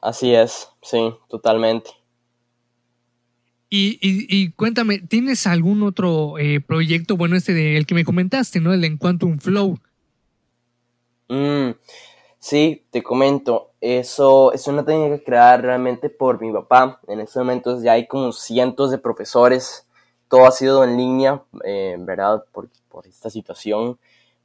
[0.00, 1.90] Así es, sí, totalmente.
[3.72, 8.72] Y, y, cuéntame, ¿tienes algún otro eh, proyecto, bueno, este del que me comentaste, ¿no?
[8.72, 9.78] El en Quantum Flow.
[11.28, 11.70] Mm,
[12.40, 17.00] sí, te comento, eso es una técnica creada realmente por mi papá.
[17.06, 19.86] En estos momentos ya hay como cientos de profesores,
[20.28, 22.44] todo ha sido en línea, eh, ¿verdad?
[22.50, 23.98] Porque por esta situación,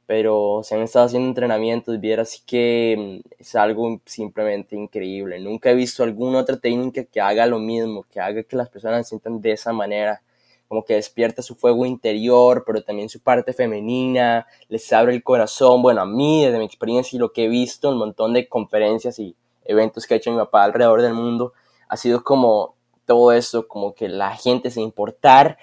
[0.06, 5.40] pero se han estado haciendo entrenamientos así que mm, es algo simplemente increíble.
[5.40, 9.06] Nunca he visto alguna otra técnica que haga lo mismo, que haga que las personas
[9.06, 10.22] se sientan de esa manera,
[10.68, 15.82] como que despierta su fuego interior, pero también su parte femenina, les abre el corazón.
[15.82, 19.18] Bueno, a mí, desde mi experiencia y lo que he visto, un montón de conferencias
[19.18, 21.52] y eventos que ha hecho mi papá alrededor del mundo,
[21.88, 22.74] ha sido como
[23.04, 25.58] todo eso, como que la gente se importar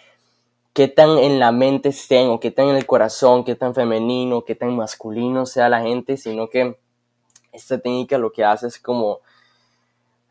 [0.74, 4.43] qué tan en la mente estén o qué tan en el corazón, qué tan femenino,
[4.43, 6.78] qué tan masculino sea la gente, sino que
[7.51, 9.19] esta técnica lo que hace es como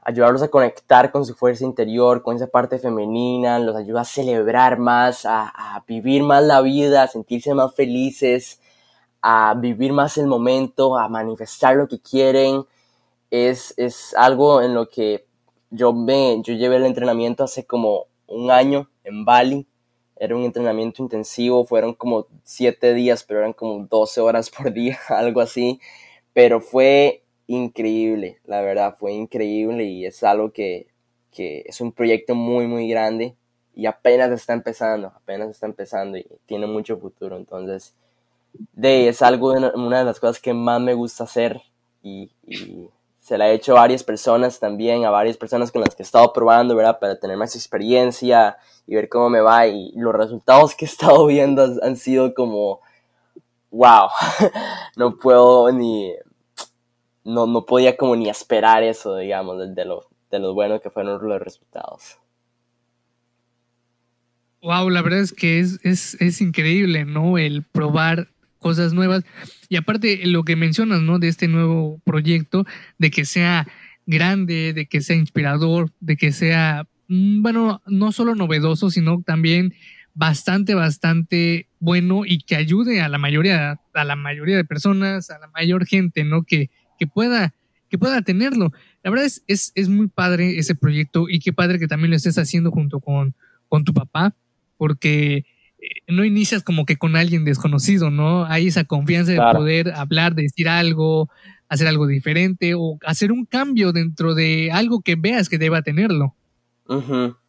[0.05, 4.79] ayudarlos a conectar con su fuerza interior, con esa parte femenina, los ayuda a celebrar
[4.79, 8.61] más, a, vivir más la vida, a sentirse más felices,
[9.21, 12.65] a vivir más el momento, a manifestar lo que quieren.
[13.31, 15.27] Es, es algo en lo que
[15.71, 19.69] yo, me, yo llevé el entrenamiento hace como un año en Bali
[20.23, 24.97] era un entrenamiento intensivo, fueron como siete días, pero eran como 12 horas por día,
[25.09, 25.81] algo así.
[26.33, 30.87] Pero fue increíble, la verdad, fue increíble y es algo que,
[31.33, 33.35] que es un proyecto muy, muy grande
[33.75, 37.37] y apenas está empezando, apenas está empezando y tiene mucho futuro.
[37.37, 37.93] Entonces,
[38.75, 41.61] de, es algo, una de las cosas que más me gusta hacer
[42.01, 42.31] y,
[43.23, 46.05] se la he hecho a varias personas también, a varias personas con las que he
[46.05, 46.99] estado probando, ¿verdad?
[46.99, 49.69] Para tener más experiencia y ver cómo me va.
[49.69, 52.81] Y los resultados que he estado viendo han, sido como,
[53.71, 54.09] wow,
[54.97, 56.13] no puedo ni,
[57.23, 60.91] no, no podía como ni esperar eso, digamos, de, de, lo, de lo bueno que
[60.91, 62.19] fueron los resultados.
[64.63, 67.39] Wow, la verdad es que es, es, es increíble, ¿no?
[67.39, 68.32] El probar
[68.63, 69.25] cosas nuevas.
[69.69, 71.19] Y aparte, lo que mencionas, ¿no?
[71.19, 72.65] De este nuevo proyecto,
[72.99, 73.69] de que sea
[74.07, 79.75] grande, de que sea inspirador, de que sea, mm, bueno, no solo novedoso, sino también
[80.15, 85.39] bastante, bastante bueno y que ayude a la mayoría, a la mayoría de personas, a
[85.39, 86.45] la mayor gente, ¿no?
[86.45, 87.55] Que, que pueda,
[87.91, 88.73] que pueda tenerlo.
[89.03, 92.17] La verdad es, es, es muy padre ese proyecto y qué padre que también lo
[92.17, 93.35] estés haciendo junto con,
[93.69, 94.35] con tu papá,
[94.77, 95.45] porque
[96.09, 98.45] no inicias como que con alguien desconocido, ¿no?
[98.45, 101.29] Hay esa confianza de poder hablar, decir algo,
[101.69, 106.35] hacer algo diferente o hacer un cambio dentro de algo que veas que deba tenerlo.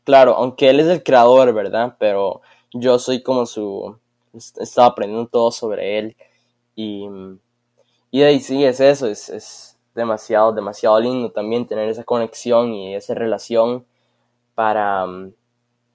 [0.04, 1.96] Claro, aunque él es el creador, ¿verdad?
[2.00, 3.98] Pero yo soy como su...
[4.34, 6.16] Estaba aprendiendo todo sobre él
[6.76, 7.06] y,
[8.10, 12.96] y ahí sí, es eso, es, es demasiado, demasiado lindo también tener esa conexión y
[12.96, 13.86] esa relación
[14.56, 15.06] para,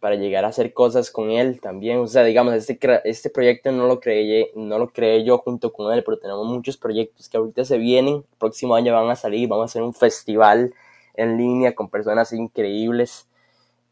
[0.01, 1.99] para llegar a hacer cosas con él también.
[1.99, 5.93] O sea, digamos, este, este proyecto no lo, creé, no lo creé yo junto con
[5.93, 8.17] él, pero tenemos muchos proyectos que ahorita se vienen.
[8.17, 10.73] El próximo año van a salir, vamos a hacer un festival
[11.15, 13.29] en línea con personas increíbles.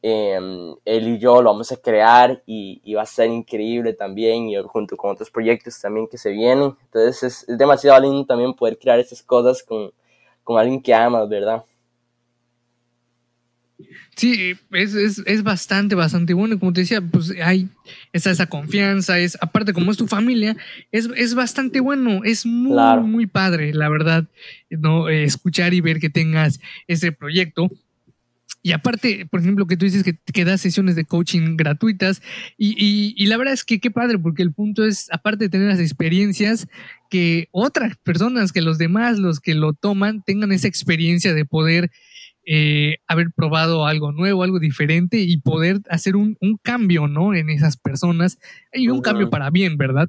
[0.02, 4.56] Em, él y yo lo vamos a crear y, va a ser increíble también, y
[4.62, 6.76] junto con otros proyectos también que se vienen.
[6.84, 9.90] Entonces es, es demasiado lindo también poder crear estas cosas con,
[10.44, 11.64] con alguien que amas, ¿verdad?
[14.16, 16.58] Sí, es, es, es, bastante, bastante bueno.
[16.58, 17.68] Como te decía, pues hay
[18.12, 20.56] esa, esa confianza, es, aparte como es tu familia,
[20.90, 24.24] es, es bastante bueno, es muy, muy padre, la verdad,
[24.70, 27.70] no eh, escuchar y ver que tengas ese proyecto.
[28.62, 32.20] Y aparte, por ejemplo, que tú dices que, que das sesiones de coaching gratuitas
[32.58, 35.50] y, y, y, la verdad es que qué padre, porque el punto es, aparte de
[35.50, 36.66] tener las experiencias,
[37.08, 41.92] que otras personas, que los demás, los que lo toman, tengan esa experiencia de poder
[42.46, 47.34] eh, haber probado algo nuevo, algo diferente y poder hacer un, cambio, ¿no?
[47.34, 48.38] En esas personas
[48.72, 50.08] y un cambio para bien, ¿verdad?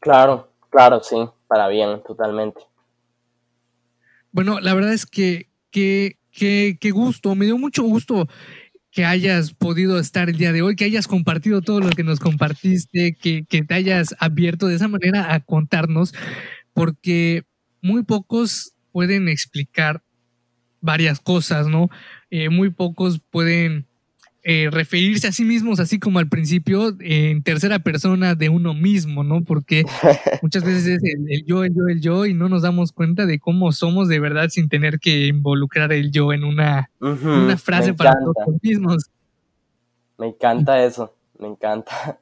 [0.00, 1.16] Claro, claro, sí,
[1.46, 2.62] para bien, totalmente.
[4.32, 8.26] Bueno, la verdad es que qué que, gusto, me dio mucho gusto
[8.90, 12.20] que hayas podido estar el día de hoy, que hayas compartido todo lo que nos
[12.20, 16.14] compartiste, que, que te hayas abierto de esa manera a contarnos,
[16.72, 17.44] porque
[17.82, 20.03] muy pocos pueden explicar
[20.84, 21.88] varias cosas, ¿no?
[22.30, 23.86] Eh, muy pocos pueden
[24.42, 29.24] eh, referirse a sí mismos, así como al principio, en tercera persona de uno mismo,
[29.24, 29.42] ¿no?
[29.42, 29.84] Porque
[30.42, 33.38] muchas veces es el, yo, el yo, el yo, y no nos damos cuenta de
[33.38, 38.20] cómo somos de verdad sin tener que involucrar el yo en una, una frase para
[38.20, 39.10] nosotros mismos.
[40.18, 42.18] Me encanta eso, me encanta.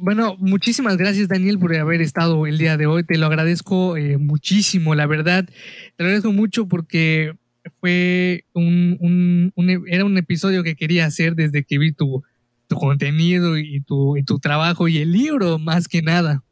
[0.00, 3.04] Bueno, muchísimas gracias Daniel por haber estado el día de hoy.
[3.04, 5.44] Te lo agradezco eh, muchísimo, la verdad.
[5.44, 7.32] Te lo agradezco mucho porque
[7.80, 12.24] fue un, un, era un episodio que quería hacer desde que vi tu,
[12.66, 16.42] tu contenido y tu, y tu trabajo y el libro más que nada.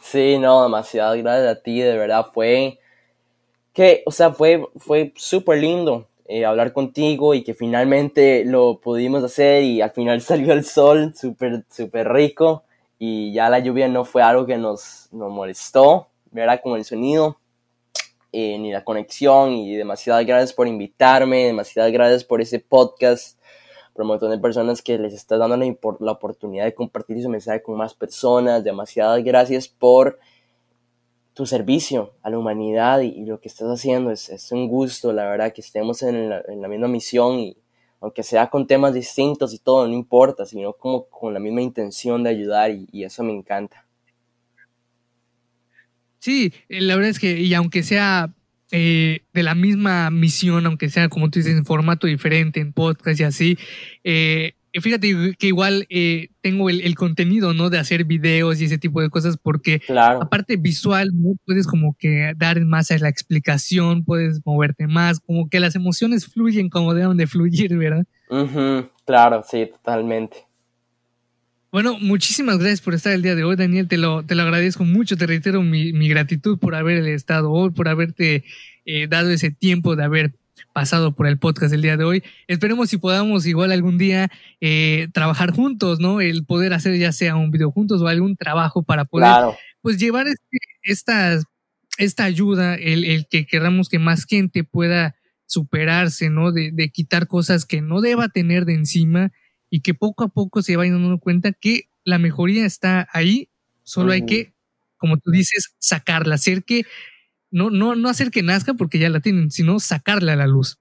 [0.00, 2.78] Sí, no, demasiado gracias a ti, de verdad fue
[3.72, 9.22] que, o sea, fue, fue súper lindo eh, hablar contigo y que finalmente lo pudimos
[9.22, 12.64] hacer y al final salió el sol súper, súper rico
[12.98, 16.60] y ya la lluvia no fue algo que nos, nos molestó, ¿verdad?
[16.62, 17.38] Como el sonido,
[18.32, 23.38] eh, ni la conexión y demasiadas gracias por invitarme, demasiadas gracias por ese podcast,
[23.92, 25.66] por un montón de personas que les está dando la,
[26.00, 30.18] la oportunidad de compartir su mensaje con más personas, demasiadas gracias por
[31.34, 34.10] tu servicio a la humanidad y, lo que estás haciendo.
[34.10, 37.56] Es, es, un gusto, la verdad, que estemos en la, en la, misma misión y
[38.00, 42.22] aunque sea con temas distintos y todo, no importa, sino como con la misma intención
[42.22, 43.84] de ayudar y, eso me encanta.
[46.18, 48.32] Sí, eh, la verdad es que, y aunque sea
[48.70, 53.20] eh, de la misma misión, aunque sea como tú dices, en formato diferente, en podcast
[53.20, 53.58] y así,
[54.04, 57.70] eh, fíjate que igual eh, tengo el, contenido, ¿no?
[57.70, 59.80] De hacer videos y ese tipo de cosas, porque
[60.20, 61.36] aparte visual, ¿no?
[61.44, 66.26] Puedes como que dar más a la explicación, puedes moverte más, como que las emociones
[66.26, 68.06] fluyen como deben de fluir, ¿verdad?
[69.04, 70.38] Claro, sí, totalmente.
[71.70, 73.88] Bueno, muchísimas gracias por estar el día de hoy, Daniel.
[73.88, 75.16] Te lo, te lo agradezco mucho.
[75.16, 78.44] Te reitero mi, mi gratitud por haber estado hoy, por haberte
[78.84, 80.34] eh, dado ese tiempo de haber
[80.72, 82.22] pasado por el podcast el día de hoy.
[82.48, 84.30] Esperemos si podamos igual algún día
[84.60, 86.20] eh, trabajar juntos, ¿no?
[86.20, 90.26] El poder hacer ya sea un video juntos o algún trabajo para poder pues llevar
[90.26, 91.38] este, esta,
[91.98, 96.52] esta ayuda, el, el, que queramos que más gente pueda superarse, ¿no?
[96.52, 99.30] De, de, quitar cosas que no deba tener de encima
[99.70, 103.48] y que poco a poco se vayan dando cuenta que la mejoría está ahí,
[103.82, 104.54] solo hay que,
[104.96, 106.84] como tú dices, sacarla, hacer que
[107.54, 110.80] no, no, no hacer que nazca porque ya la tienen, sino sacarla a la luz.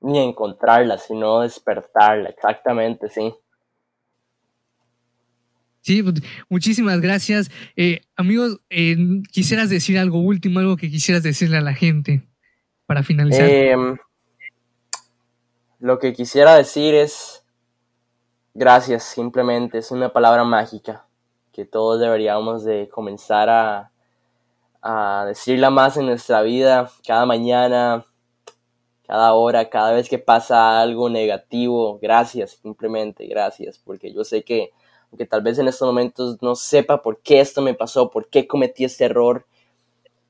[0.00, 3.32] Ni encontrarla, sino despertarla, exactamente, sí.
[5.80, 6.16] Sí, pues,
[6.48, 7.50] muchísimas gracias.
[7.76, 8.96] Eh, amigos, eh,
[9.30, 12.28] ¿quisieras decir algo último, algo que quisieras decirle a la gente
[12.84, 13.48] para finalizar?
[13.48, 13.96] Em,
[15.78, 17.44] lo que quisiera decir es
[18.54, 21.06] gracias, simplemente es una palabra mágica
[21.52, 23.92] que todos deberíamos de comenzar a,
[24.82, 28.06] a decirla más en nuestra vida cada mañana,
[29.06, 31.98] cada hora, cada vez que pasa algo negativo.
[32.00, 34.70] Gracias, simplemente gracias, porque yo sé que,
[35.10, 38.46] aunque tal vez en estos momentos no sepa por qué esto me pasó, por qué
[38.46, 39.46] cometí este error,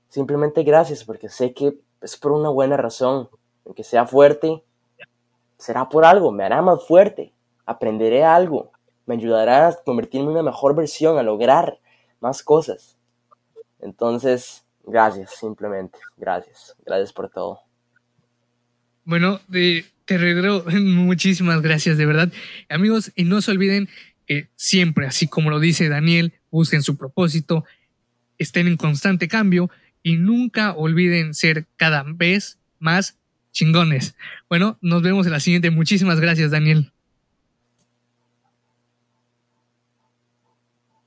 [0.09, 3.29] simplemente gracias, porque sé que es por una buena razón.
[3.67, 4.63] Aunque sea fuerte,
[5.59, 7.35] será por algo, me hará más fuerte,
[7.67, 8.71] aprenderé algo,
[9.07, 11.79] me ayudará a convertirme en una mejor versión, a lograr
[12.21, 12.98] más cosas.
[13.81, 17.61] Entonces, gracias, simplemente, gracias, gracias por todo.
[19.05, 22.33] Bueno, te regalo muchísimas gracias, de verdad.
[22.69, 23.89] Amigos, y no se olviden
[24.27, 27.65] que siempre, así como lo dice Daniel, busquen su propósito,
[28.39, 29.71] estén en constante cambio
[30.03, 33.19] y nunca olviden ser cada vez más
[33.53, 34.15] chingones.
[34.49, 35.71] Bueno, nos vemos en la siguiente.
[35.71, 36.93] Muchísimas gracias, Daniel.